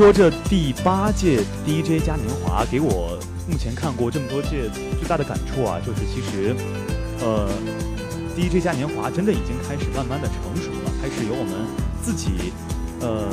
[0.00, 4.64] 说这第八届 DJ 嘉年华，给我目前看过这么多届
[4.98, 6.56] 最大的感触啊，就是其实，
[7.20, 7.46] 呃
[8.34, 11.52] ，DJ 嘉年华真的已经开始慢慢的成熟了，开始有我们
[12.00, 12.50] 自己，
[13.02, 13.28] 呃，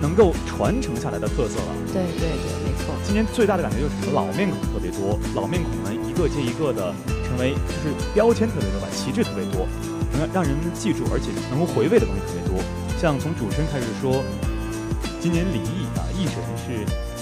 [0.00, 1.74] 能够传承下来的特色了。
[1.92, 2.94] 对对对，没错。
[3.02, 6.94] 今年最大的感觉就是什么老面孔特别多，老面孔们一个接一个的
[7.26, 9.66] 成为就是标签特别多吧，旗帜特别多，
[10.14, 12.62] 能让人们记住而且能够回味的东西特别多。
[13.02, 14.22] 像从主持人开始说。
[15.20, 16.80] 今年李毅啊，易神是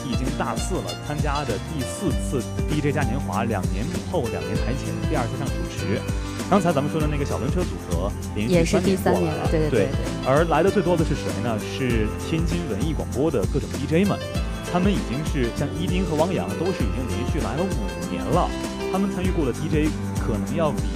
[0.09, 6.01] 已经大四了，参加的第四次 DJ 嘉年华，两年后两年台前第二次上主持。
[6.49, 9.89] 刚才咱们说的那个小轮车组合，连续三年过来了，对对对。
[10.25, 11.59] 而来的最多的是谁呢？
[11.59, 14.17] 是天津文艺广播的各种 DJ 们，
[14.73, 18.49] 他们已经是像伊丁和汪洋，都是已经连续来了五年了。
[18.93, 19.91] 他们参与过的 DJ
[20.23, 20.87] 可能要比。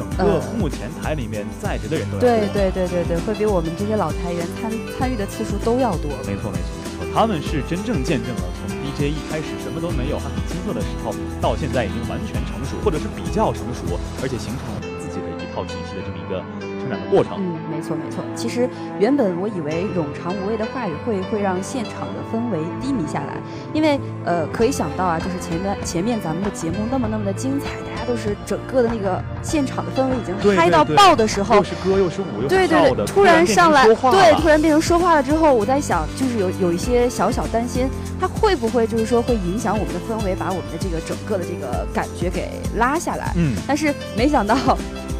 [0.00, 6.08] 整个目前台里面在职的人都要对对对对对，会比我们这些老台员参参与的次数都要多。
[6.24, 16.40] 没错没错没错，他们是真正见证了从 DJ 一开始什么都没有还很青涩的时候，到现在已经完全成熟，或者是比较成熟，而且形成了自己的一套体系的这么一个
[16.80, 17.36] 成长的过程。
[17.36, 18.24] 嗯，没错没错。
[18.34, 18.64] 其实
[18.98, 23.36] 原本我以为冗长无味的话语会会让现场的氛围低迷下来，
[23.76, 27.76] 因为呃可以想到啊，就是前段前面咱们的节目那么那么的精彩。
[28.10, 37.88] 就是整个的那个现场的氛围已经嗨到爆的时候，又是歌又是舞又是跳的，突然上来，对，突然变成说话了之后，我在想，就是有有一些小小担心，
[38.20, 43.32] 它会不会就是说会影响我们的氛围，把我们的这个整个的这个感觉给拉下来？
[43.36, 44.56] 嗯，但是没想到。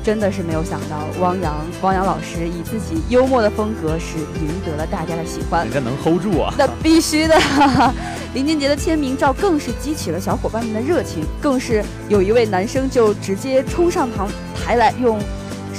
[0.03, 5.65] 真的是没有想到，汪洋汪洋老师以自己幽默的风格是赢得了大家的喜欢。
[5.65, 6.55] 人家能 hold 住啊！
[6.57, 7.39] 那必须的。
[8.33, 15.19] 林俊杰的签名照更是激起了小伙伴们的热情，更是有一位男生就直接冲上旁台来用。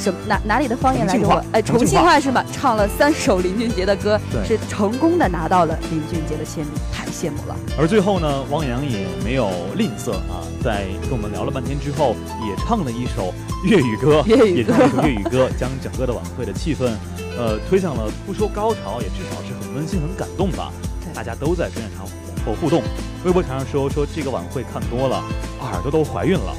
[0.02, 1.46] 什哪哪里的方言来着？
[1.52, 2.44] 哎，重庆话是吗？
[2.52, 7.56] 唱了三首林俊杰的歌，是成功的拿到了林俊杰的签名，太羡慕了。
[7.78, 12.16] 而最后呢，汪洋也没有吝啬啊，在跟我们聊了半天之后，
[12.48, 13.32] 也唱了一首
[13.64, 16.90] 粤语歌，也唱了一首粤语歌，将整个的晚会的气氛，
[17.38, 20.72] 呃，推向了不说高潮，也至少是很温馨、很感动吧。
[21.14, 22.04] 大家都在跟着他
[22.44, 22.82] 或互动。
[23.24, 25.22] 微博常常说说这个晚会看多了，
[25.62, 26.56] 耳朵都怀孕了。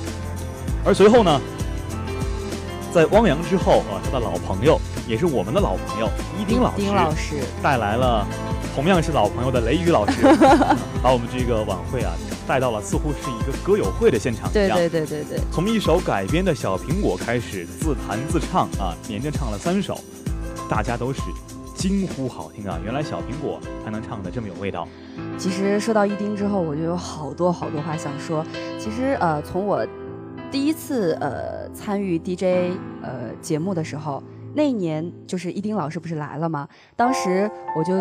[0.84, 1.40] 而随后呢，
[2.93, 4.78] 在汪洋之后啊，他的老朋友
[5.09, 8.26] 也是我们的老朋友伊丁老师，丁老师带来了
[8.74, 10.22] 同样是老朋友的雷雨老师，
[11.03, 12.12] 把我们这个晚会啊
[12.47, 14.76] 带到了似乎是一个歌友会的现场一样。
[14.76, 15.40] 对对对对对。
[15.51, 19.99] 从一首改编的小苹果开始，自弹自唱啊，连着唱了三首，
[20.68, 21.20] 大家都是
[21.74, 22.78] 惊呼好听啊！
[22.84, 24.86] 原来小苹果还能唱的这么有味道。
[25.38, 28.45] 其实说到一丁之后，我就有好多好多话想说。
[28.78, 29.86] 其实呃，从我。
[30.53, 34.22] 第一次呃参与 DJ 呃节目的时候，
[34.55, 36.68] 那一年就是一丁老师不是来了吗？
[36.94, 37.94] 当时我就。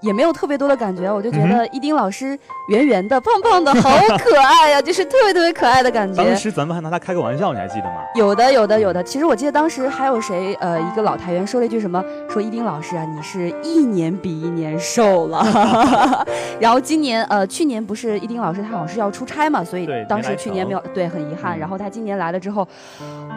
[0.00, 2.38] 也没有特别多的感觉，我就觉得一丁老师
[2.68, 6.22] 圆圆的、胖胖的，好可爱呀， 就是特别特别可爱的感觉。
[6.22, 7.96] 当时咱们还拿他开个玩笑，你还记得吗？
[8.14, 9.02] 有的，有的，有的。
[9.02, 15.44] 其实我记得当时还有谁，呃，一个老台员说了一句什么，说一丁老师啊，你是一年比一年瘦了。
[16.58, 21.58] 然后今年，呃，去年不是一丁老师他好像是要出差嘛，所以当时去年没有，对，很遗憾。
[21.58, 22.66] 然后他今年来了之后，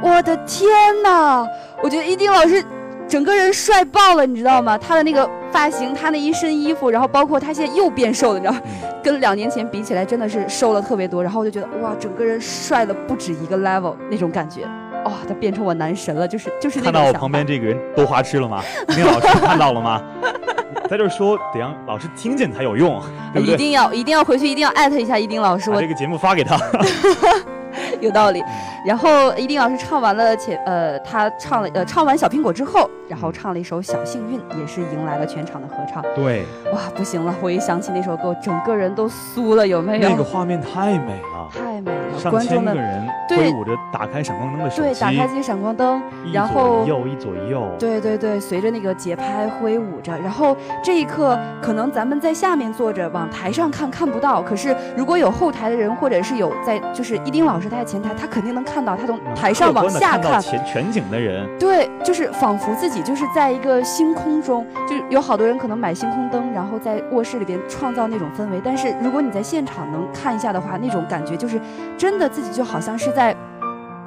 [0.02, 0.70] 我的天
[1.04, 1.46] 哪，
[1.82, 2.64] 我觉得一丁老师。
[3.08, 4.78] 整个人帅爆了，你知道吗？
[4.78, 8.56] 他的那个发型，他那一身衣服，然后包括他现在又变瘦了，你知道，
[9.04, 11.22] 跟两年前比起来真的是瘦了特别多。
[11.22, 14.64] 然后我就觉得哇，整个人帅了不止一个 level 那种感觉，
[15.06, 18.64] 哇，他变成我男神了，就是就是那 看到我旁边这个人多花痴了吗？
[18.88, 20.02] 丁老师看到了吗？
[20.90, 23.02] 在这说得让老师听见才有用，
[23.32, 23.54] 对不对？
[23.54, 26.58] 一定要一定要回去，一定要艾特一下一丁老师，我这个节目发给他。
[28.02, 28.44] 有道理，
[28.86, 36.04] 然后一定老师唱完了前呃，他唱了呃，唱完小苹果之后，然后唱了一首小幸运，也是迎来了全场的合唱。
[36.16, 36.44] 对，
[36.74, 40.10] 哇，不行了，我一想起那首歌，整个人都酥了，有没有？
[40.10, 46.02] 那个画面太美了，太美了，上千个人挥舞着打开闪光灯的手机，对，打开自己闪光灯，
[46.34, 60.42] 然后一左一右，一左一右，对对对，随着那个节拍挥舞着，然后这一刻，可能咱们在下面坐着，往台上看看不到，可是如果有后台的人，或者是有在，就是一丁老师他在前台，他肯定能看到，他从台上往下看。
[60.42, 68.62] 全全景的人，对，就是仿佛自己就是在一个星空中，就有好多人可能买星空灯，然后在卧室里边创造那种氛围。
[68.64, 71.60] 但是如果你在现场能看一下的话，那种感觉就是
[71.98, 73.36] 真的自己就好像是在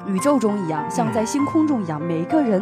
[0.05, 2.61] 宇宙中一样，像在星空中一样，每一个人。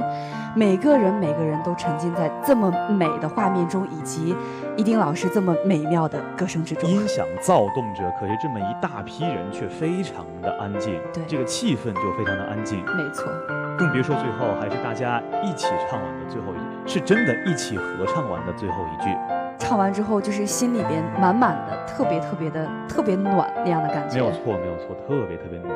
[0.57, 4.33] 每个人每个人都沉浸在这么美的画面中，以及
[4.77, 6.89] 一丁老师这么美妙的歌声之中。
[6.89, 10.99] 音响躁动着，可是这么一大批人却非常的安静。
[11.13, 12.83] 对，这个气氛就非常的安静。
[12.85, 13.31] 没错。
[13.77, 19.09] 更别说最后还是大家一起唱完的最后一句，是真的一起合唱完的最后一句。
[19.57, 24.19] 唱完之后，就是心里边满满的，特别特别的特别暖那样的感觉。
[24.19, 25.73] 没有错，没有错，特别特别暖，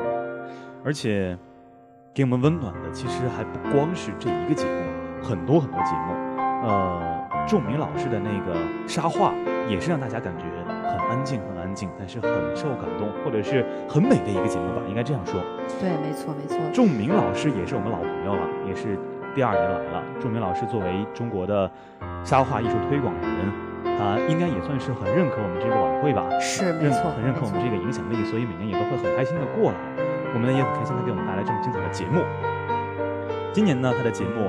[0.84, 1.38] 而且。
[2.12, 6.12] 给我们温暖的，其实还不光是这一个节目，很多很多节目。
[6.64, 7.19] 呃，
[7.50, 9.34] 仲明老师的那个沙画，
[9.68, 10.44] 也是让大家感觉
[10.88, 15.42] 很安静，很安静，但是很受感动，或者是很美的一个节目吧，应该这样说。
[15.80, 16.56] 对，没错，没错。
[16.72, 18.96] 仲明老师也是我们老朋友了，也是
[19.34, 20.00] 第二年来了。
[20.20, 21.68] 仲明老师作为中国的
[22.22, 26.30] 沙画艺术推广人，啊应该也算是很认可我们这个晚会吧？
[26.38, 29.78] 是，没错，很认可我们这个影响力，所以每年也都会很开心的过来。
[30.32, 32.22] 我们呢也很开心，他给我们带来这么精彩的节目。
[33.52, 34.46] 今年呢，他的节目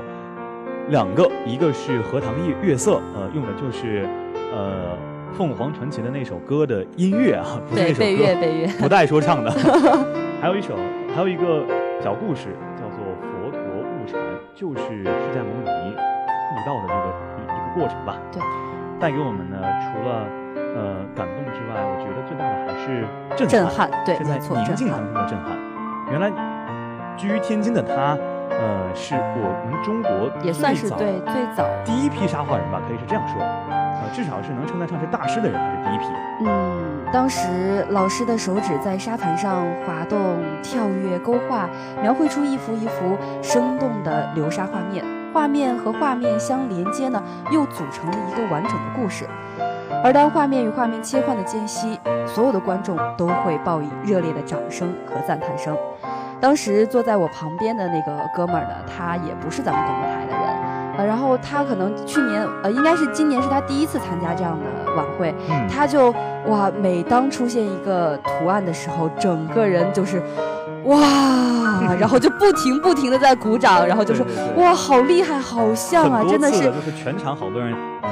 [0.88, 4.06] 两个，一个是《荷塘月月色》，呃，用的就是
[4.52, 4.96] 呃
[5.36, 9.50] 凤凰传奇的那首歌的音乐啊，不是那首歌，不带说唱的。
[10.40, 10.74] 还有一首，
[11.14, 11.64] 还有一个
[12.02, 14.20] 小故事，叫做《佛陀悟禅》，
[14.54, 17.06] 就是释迦牟尼悟道的这个
[17.38, 18.18] 一一个过程吧。
[18.32, 18.42] 对，
[19.00, 20.26] 带给我们呢，除了。
[20.74, 25.54] 呃，感动之外，我觉得最大的还是震撼，对，是在宁静当中的震撼。
[26.10, 26.32] 原来
[27.14, 28.16] 居于天津的他，
[28.62, 33.42] 呃，是我们中国也算是对最早第一批沙画人吧，可以是这样说。
[33.42, 36.04] 呃，至少是能称得上是大师的人，还是第一批。
[36.46, 36.80] 嗯，
[37.12, 41.68] 当时老师的手指在沙盘上滑动、跳跃、勾画，
[42.00, 45.04] 描绘出一幅一幅生动的流沙画面。
[45.34, 49.26] 画面和画面相连接呢，又组成了一个完整的故事。
[50.04, 55.76] 而当画面与画面切换的间隙，所有的观众都会报以热烈的掌声和赞叹声。
[56.42, 65.32] 当时坐在我旁边的那个哥们儿呢，他也不是咱们广播台的人，呃，然后他可能去年，呃，应该是今年是他第一次参加这样的晚会，
[65.72, 66.12] 他就
[66.48, 70.20] 哇，每当出现一个图案的时候，整个人就是
[70.86, 70.98] 哇，
[71.96, 74.26] 然后就不停不停的在鼓掌，然后就说
[74.56, 77.70] 哇，好厉害，好像啊，真的是，就是全场好多人
[78.02, 78.10] 哇。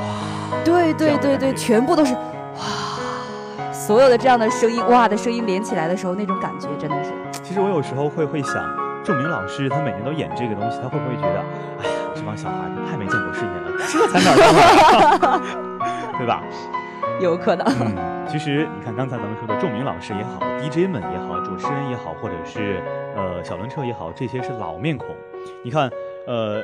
[0.65, 3.73] 对对对对，全部都是哇！
[3.73, 7.11] 所有的这样的声音，哇的声音连起来的时候，那种感觉真的是。
[7.51, 8.65] 其实我有时候会会想，
[9.03, 11.41] 仲明老师他每年都演这个东西，他会不会觉得，
[11.83, 16.45] 哎呀，这帮小孩太没见过世面了，这才哪儿哪对吧？
[17.19, 17.67] 有可能。
[17.81, 17.93] 嗯，
[18.29, 22.81] 其实你看刚才咱们说的仲明老师也好，DJ 们也好，主持人也好，或者是
[23.17, 25.09] 呃小轮车也好，这些是老面孔。
[25.65, 25.91] 你看，
[26.29, 26.63] 呃，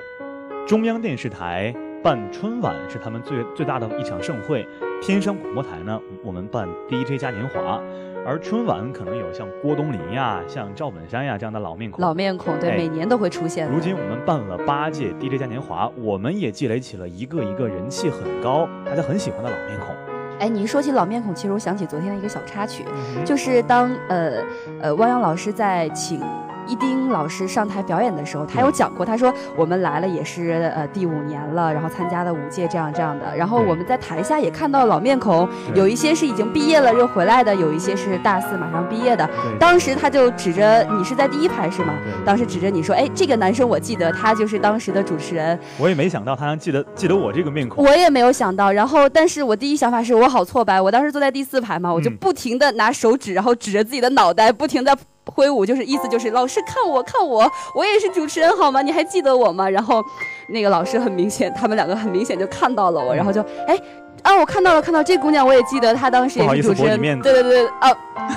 [0.69, 4.65] 中央电视台办春晚是他们最最大的一场盛会，
[5.03, 7.81] 天山广播台呢，我们办 DJ 嘉年华。
[8.27, 13.71] 而春晚可能有像郭冬临呀、像赵本山呀这样的老面孔，老面孔对，每年都会出现。
[13.71, 19.95] 如今我们办了八届 DJ 嘉年华，我们也积累起了一个一个人气很高、大家很喜欢的老面孔。
[20.41, 22.85] 哎，你一说起老面孔，其实我想起昨天的一个小插曲，
[23.25, 24.43] 就是当呃
[24.81, 26.21] 呃汪洋老师在请。
[26.67, 39.29] 一丁老师上台表演的时候，他有讲过，他说我们来了也是呃第五年了，然后参加了五届这样这样的，然后我们在台下也看到老面孔，有一些是已经毕业了又回来的，有一些是大四马上毕业的。
[39.59, 41.95] 当时他就指着你是在第一排是吗？
[42.25, 45.59] 当时指着你说，哎，这个男生我记得他就是当时的主持人。
[45.79, 47.85] 我也没想到他能记得记得我这个面孔。
[47.85, 54.97] 我也没有想到，然后但是我第一想法是我好挫败，我当时坐在第四排嘛，我就不停的拿手指，然后指着自己的脑袋，不停的。
[55.33, 58.83] 挥舞就是意思就是老师看我看我我也是主持人好吗？
[58.83, 59.69] 你还记得我吗？
[59.69, 60.03] 然后
[60.49, 63.79] 那个老师很明显，他们两个很明显就看到了我，然后就哎
[64.23, 67.93] 啊我看到了看到这姑娘我也记得她当时也是主持人，对对对啊，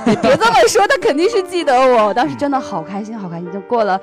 [0.06, 4.00] 别这么说，她肯定是记得我，当时真的好开心好开心，就过了。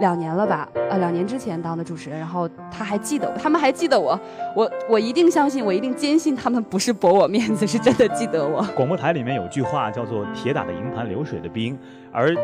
[0.00, 0.68] 两年了吧？
[0.90, 4.18] 呃，两年之前当的主持人，然后他还记得我，他们还记得我，
[4.54, 8.60] 我我一定相信，我一定坚信他们不是驳我面子，是真的记得我。
[8.74, 11.78] 广播台里面有句话叫做“铁打的营盘流水的兵”，
[12.12, 12.34] 而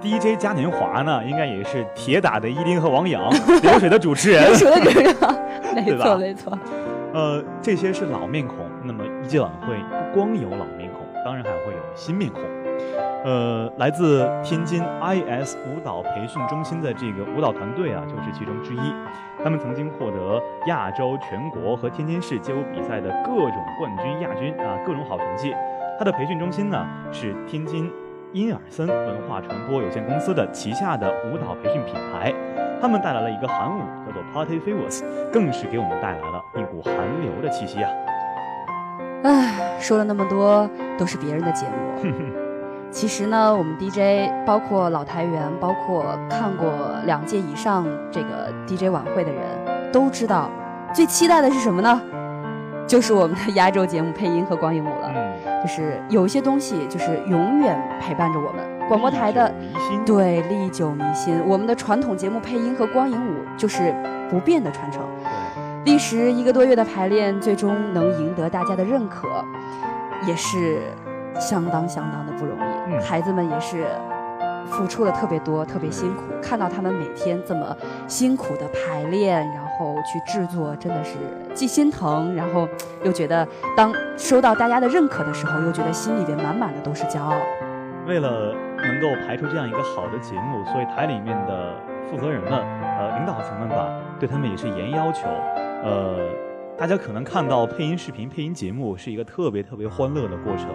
[0.00, 3.28] DJ 嘉年华呢，应该也是铁打的伊丁和王洋，
[3.62, 5.14] 流水的主持人，流水的主持人，
[5.74, 6.58] 没错没错。
[7.14, 9.74] 呃，这些是老面孔，那么一届晚会
[10.12, 12.42] 不光有老面孔，当然还会有新面孔。
[13.24, 18.94] 呃，来自天津 IS 舞蹈培训中心的这个舞蹈团队啊，就是其中之一。
[19.42, 25.54] 他们曾经获得亚洲、全国和天津市街舞比赛的各种冠军、亚军啊，各种好成绩。
[25.98, 27.90] 他的培训中心呢，是天津
[28.32, 32.32] 因尔森文化传播有限公司的旗下的舞蹈培训品牌。
[32.80, 35.02] 他们带来了一个韩舞，叫做 Party Favors，
[35.32, 37.90] 更是给我们带来了一股韩流的气息啊。
[39.24, 42.28] 唉，说了那么多，都是别人的节目。
[42.90, 46.68] 其实呢，我们 DJ 包括老台员，包括看过
[47.04, 49.42] 两届以上这个 DJ 晚会的人，
[49.92, 50.50] 都知道
[50.94, 52.00] 最期待的是什么呢？
[52.86, 55.12] 就是我们的压轴节目配音和光影舞了。
[55.62, 59.52] 就是有一些东西，就是永远陪伴着我们广播台的，
[60.06, 61.38] 对，历久弥新。
[61.46, 63.94] 我们的传统节目配音和光影舞就是
[64.30, 65.02] 不变的传承。
[65.84, 69.26] 历时一个多月的排练，最终能赢得大家的认可，
[70.26, 70.80] 也是。
[71.38, 72.56] 相当相当的不容
[72.90, 73.86] 易，孩子们也是
[74.66, 76.22] 付出了特别多，特别辛苦。
[76.42, 77.76] 看到他们每天这么
[78.06, 81.16] 辛苦的排练，然后去制作，真的是
[81.54, 82.68] 既心疼，然后
[83.02, 87.34] 又觉得当收到大家的认可的时候，又觉得心里边满满的都是骄傲。
[88.06, 91.74] 为了能够排出这样一个好的节目，所以台里面的
[92.10, 95.28] 负责人们，呃，领导层们吧，对他们也是严要求，
[95.84, 96.47] 呃。
[96.78, 100.68] 大家可能看到配音视频、配音节目是一个特别特别欢乐的过程，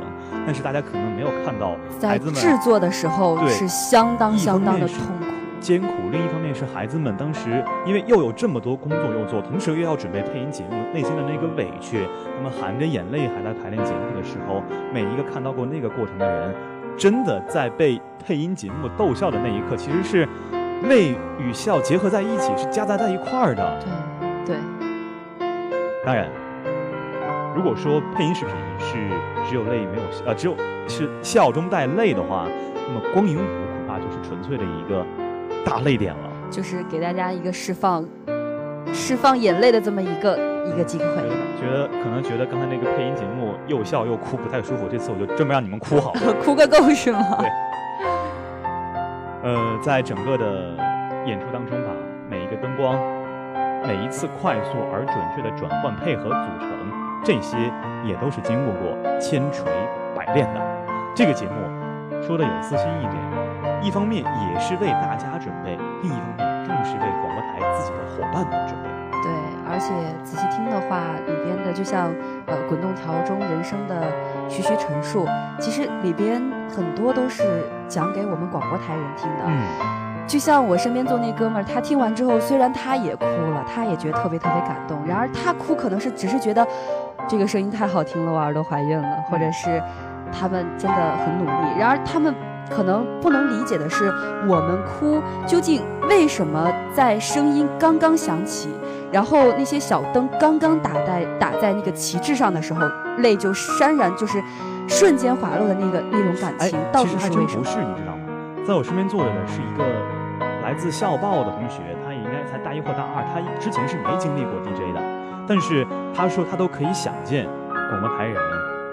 [0.46, 5.24] 但是大家可能没有看到孩子们制作的时候是相当相当的痛苦、
[5.62, 5.88] 艰苦。
[6.12, 14.62] 另一方面是孩子们当时因为又有这么多工作要做，同时又要准备配音节目，内心的那个委屈，他们含着眼泪还在排练节目的时候，
[14.94, 16.54] 每一个看到过那个过程的人，
[16.98, 20.28] 真的在被配音节目逗笑的那一刻，其实是
[20.90, 23.80] 泪与笑结合在一起，是夹杂在一块儿的。
[23.80, 24.13] 对。
[26.06, 26.28] 当然，
[27.56, 28.96] 如果说配音视频是
[29.48, 30.56] 只有泪没有呃只有
[30.88, 32.46] 是笑中带泪的话，
[32.88, 35.06] 那么光影舞恐怕就是纯粹的一个
[35.66, 36.30] 大泪点了。
[36.50, 38.06] 就是给大家一个释放
[38.94, 41.06] 释放眼泪的这么一个一个机会。
[41.58, 47.38] 觉得可能觉得刚才那个配音节目又笑又哭不太舒服，这次我就专门让你们哭好了， 哭个够是吗？
[47.40, 47.50] 对。
[49.44, 50.76] 呃，在整个的
[51.26, 51.92] 演出当中吧，
[52.30, 53.00] 每一个灯光。
[53.86, 56.70] 每一次快速而准确的转换配合组成，
[57.24, 57.58] 这些
[58.04, 59.66] 也都是经过过千锤
[60.16, 60.62] 百炼的。
[61.14, 61.54] 这个节目
[62.26, 63.16] 说的有私心一点，
[63.82, 68.90] 一方面也是为大家准备，另一方面更是为广播台自己的伙伴们准备。
[69.22, 69.32] 对，
[69.70, 72.12] 而且仔细听的话，里边的就像
[72.48, 74.02] 呃滚动条中人生的
[74.50, 75.28] 徐徐陈述，
[75.60, 77.44] 其实里边很多都是
[77.88, 79.44] 讲给我们广播台人听的。
[79.46, 80.03] 嗯。
[80.26, 84.98] 就像我身边坐那哥们儿，他听完之后，虽然他也哭了，他也觉得特别特别感动。
[85.06, 86.66] 然而他哭可能是只是觉得
[87.28, 89.82] 这个声音太好听了，我耳朵怀孕了，或者是
[90.32, 91.80] 他们真的很努力。
[91.80, 92.34] 然而他们
[92.70, 94.12] 可能不能理解的是，
[94.48, 98.70] 我们哭究竟为什么在声音刚刚响起，
[99.12, 102.82] 然后那些小灯刚刚打在打在那个旗帜上的时候，
[103.18, 104.42] 泪就潸然就是。
[104.86, 107.64] 瞬间滑落的那个那种感情，到底是为什么？
[107.64, 108.24] 不是，你知道吗？
[108.68, 109.86] 在我身边坐着的是一个
[110.74, 115.00] 来自校报的同学，他应该才大一或大二，他之前是没经历过 DJ 的，
[115.48, 117.46] 但是他说他都可以想见
[117.92, 118.36] 广播台人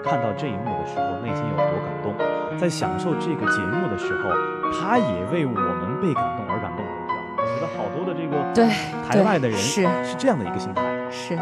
[0.03, 2.13] 看到这一幕的时候内心有多感动，
[2.55, 4.29] 在享受这个节目的时候，
[4.71, 6.85] 他也为我们被感动而感动？
[6.85, 8.67] 我觉得好多的这个对
[9.09, 11.35] 台外的人是是这样的一个心态，是。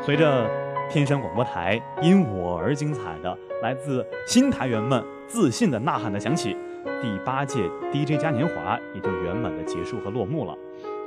[0.00, 0.48] 随着
[0.88, 6.56] 天山广播台因我而精彩的来自新台员们自信的呐喊的响起，
[7.00, 10.56] 第八届 DJ 嘉年华也就圆满的结束和落幕了。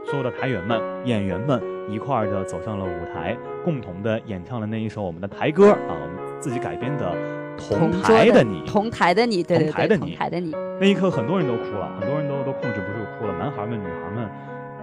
[0.05, 7.11] 所有的台员们、演员们一块儿的走上了舞台，共同的演唱了那一首我们的台歌啊，我们自己改编的
[7.69, 8.61] 《同台的你》。
[8.65, 10.55] 同台的你，对对对，同台的你，台的你。
[10.79, 14.29] 那一刻，很多人都哭了，很多人都都控制不住哭了，男孩们、女孩们，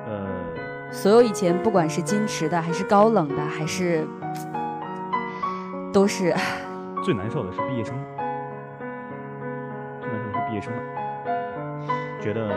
[0.06, 0.26] 呃，
[0.92, 4.06] 所有以前不管是矜持的，还是高冷的，还是，
[5.90, 6.34] 都是。
[7.02, 7.94] 最难受的是毕业生。
[10.54, 10.80] 毕业生们
[12.22, 12.48] 觉得，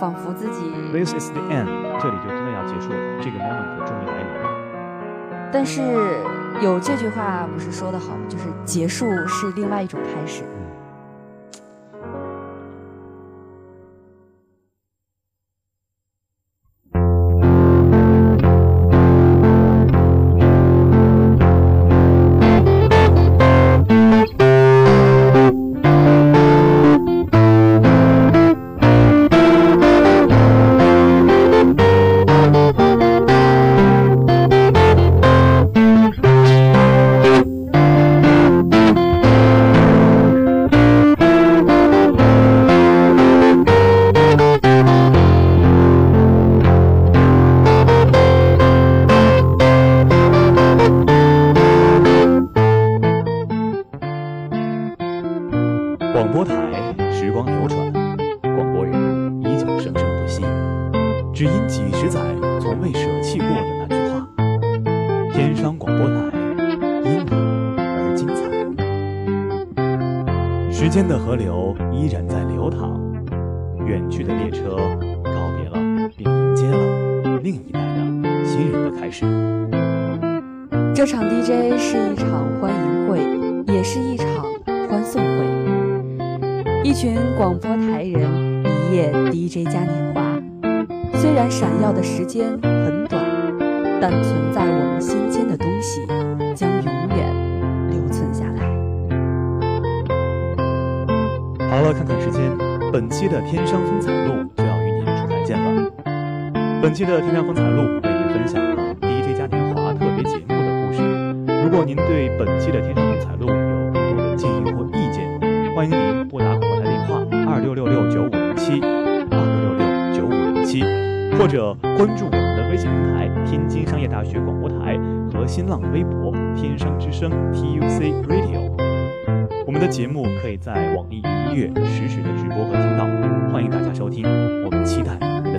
[0.00, 1.66] 仿佛自己 This is the end，
[2.00, 5.50] 这里就真的要结束了，这个 moment 终于来临了。
[5.52, 5.82] 但是
[6.62, 10.42] 有这句话不是说的好吗，就是结束是另外一种开始。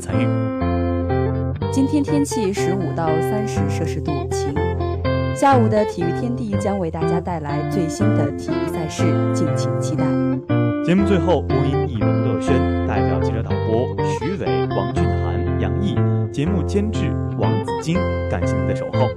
[0.09, 0.27] 参与。
[1.71, 4.53] 今天天气十五到三十摄氏度，晴。
[5.35, 9.03] 下午的体育天地将为大家带来最新的体育赛事，
[9.33, 10.03] 敬请期待。
[10.83, 12.57] 节目最后，播音艺文乐轩
[12.87, 15.95] 代表记者导播徐伟、王俊涵、杨毅，
[16.31, 17.95] 节目监制王子金，
[18.29, 19.07] 感谢您的守候，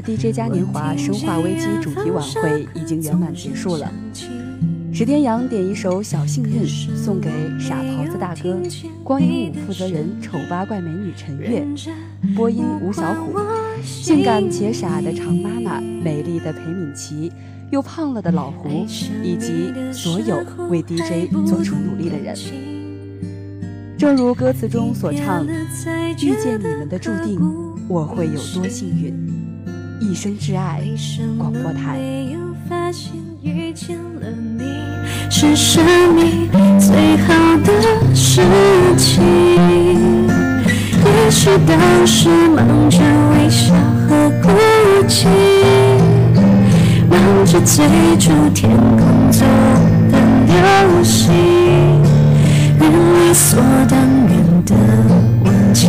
[0.00, 3.92] 届 DJ 嘉年华生化危机主题晚会已经圆满结束了。
[4.92, 6.64] 史天阳点一首《小幸运》
[6.96, 8.58] 送给傻狍子大哥，
[9.04, 11.64] 光影舞负责人丑八怪美女陈月，
[12.34, 13.38] 播音吴小虎，
[13.82, 17.30] 性感且傻的常妈妈，美丽的裴敏琪，
[17.70, 18.84] 又胖了的老胡，
[19.22, 22.34] 以及所有为 DJ 做出努力的人。
[23.96, 25.46] 正如歌词中所唱
[26.20, 27.38] ：“遇见你们的注定，
[27.86, 29.14] 我会有多幸运。”
[30.00, 30.80] 一生挚爱
[31.38, 31.98] 广播台。
[31.98, 32.38] 没有
[32.68, 34.26] 发现遇见了
[34.58, 34.64] 你
[35.30, 35.84] 是生
[36.14, 36.48] 命
[36.78, 38.40] 最好的事
[38.96, 39.22] 情
[41.04, 42.98] 也许当时忙着
[43.32, 43.74] 微笑
[44.08, 44.48] 和哭
[45.06, 45.28] 泣，
[47.08, 47.86] 忙着追
[48.18, 49.46] 逐天空中
[50.10, 51.32] 的流星，
[52.78, 54.74] 人理所当然的
[55.44, 55.88] 问题，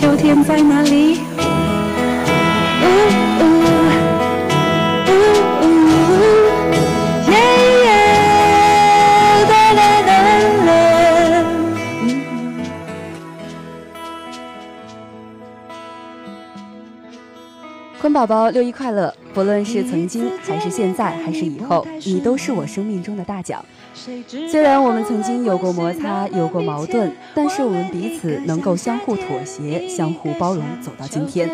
[0.00, 1.37] 秋天在哪里？
[18.18, 19.14] 宝宝六一快乐！
[19.32, 23.64] 不论是曾经，还是现在，还是以后，你都是我生命中的大奖。
[24.48, 31.48] 虽然我们曾经有过摩擦，有过矛盾，但是我们彼此能够相互妥协，相互包容，走到今天。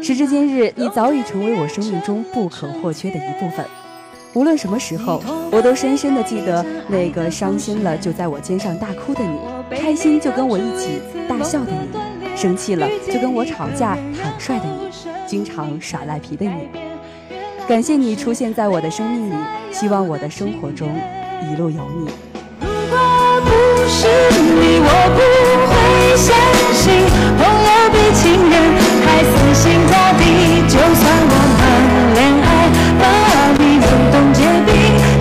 [0.00, 3.66] 时至今日，你早已成为我生命中不可或缺的一部分。
[4.34, 16.70] 无论什么时候，我都深深的记得那个伤心了就在我肩上大哭的你，开心就跟我一起大笑的你，生气了就跟我吵架坦率的你，经常耍赖皮的你。
[17.68, 19.34] 感谢你出现在我的生命里，
[19.70, 20.88] 希望我的生活中
[21.42, 22.10] 一路有你。
[22.60, 22.96] 如果
[23.44, 23.50] 不
[23.86, 25.20] 是你，我不
[25.68, 26.34] 会相
[26.72, 27.04] 信
[27.36, 28.56] 朋友比情人
[29.04, 30.22] 还死心塌地。
[30.66, 31.62] 就算我们
[32.14, 33.04] 恋爱，把
[33.58, 34.72] 你冷冻结冰，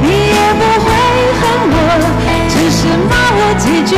[0.02, 0.88] 你也不会
[1.36, 1.76] 恨我，
[2.48, 2.80] 只是
[3.10, 3.92] 骂我几句。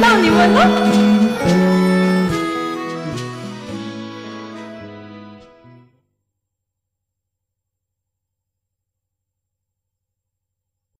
[0.00, 0.99] 到你们了。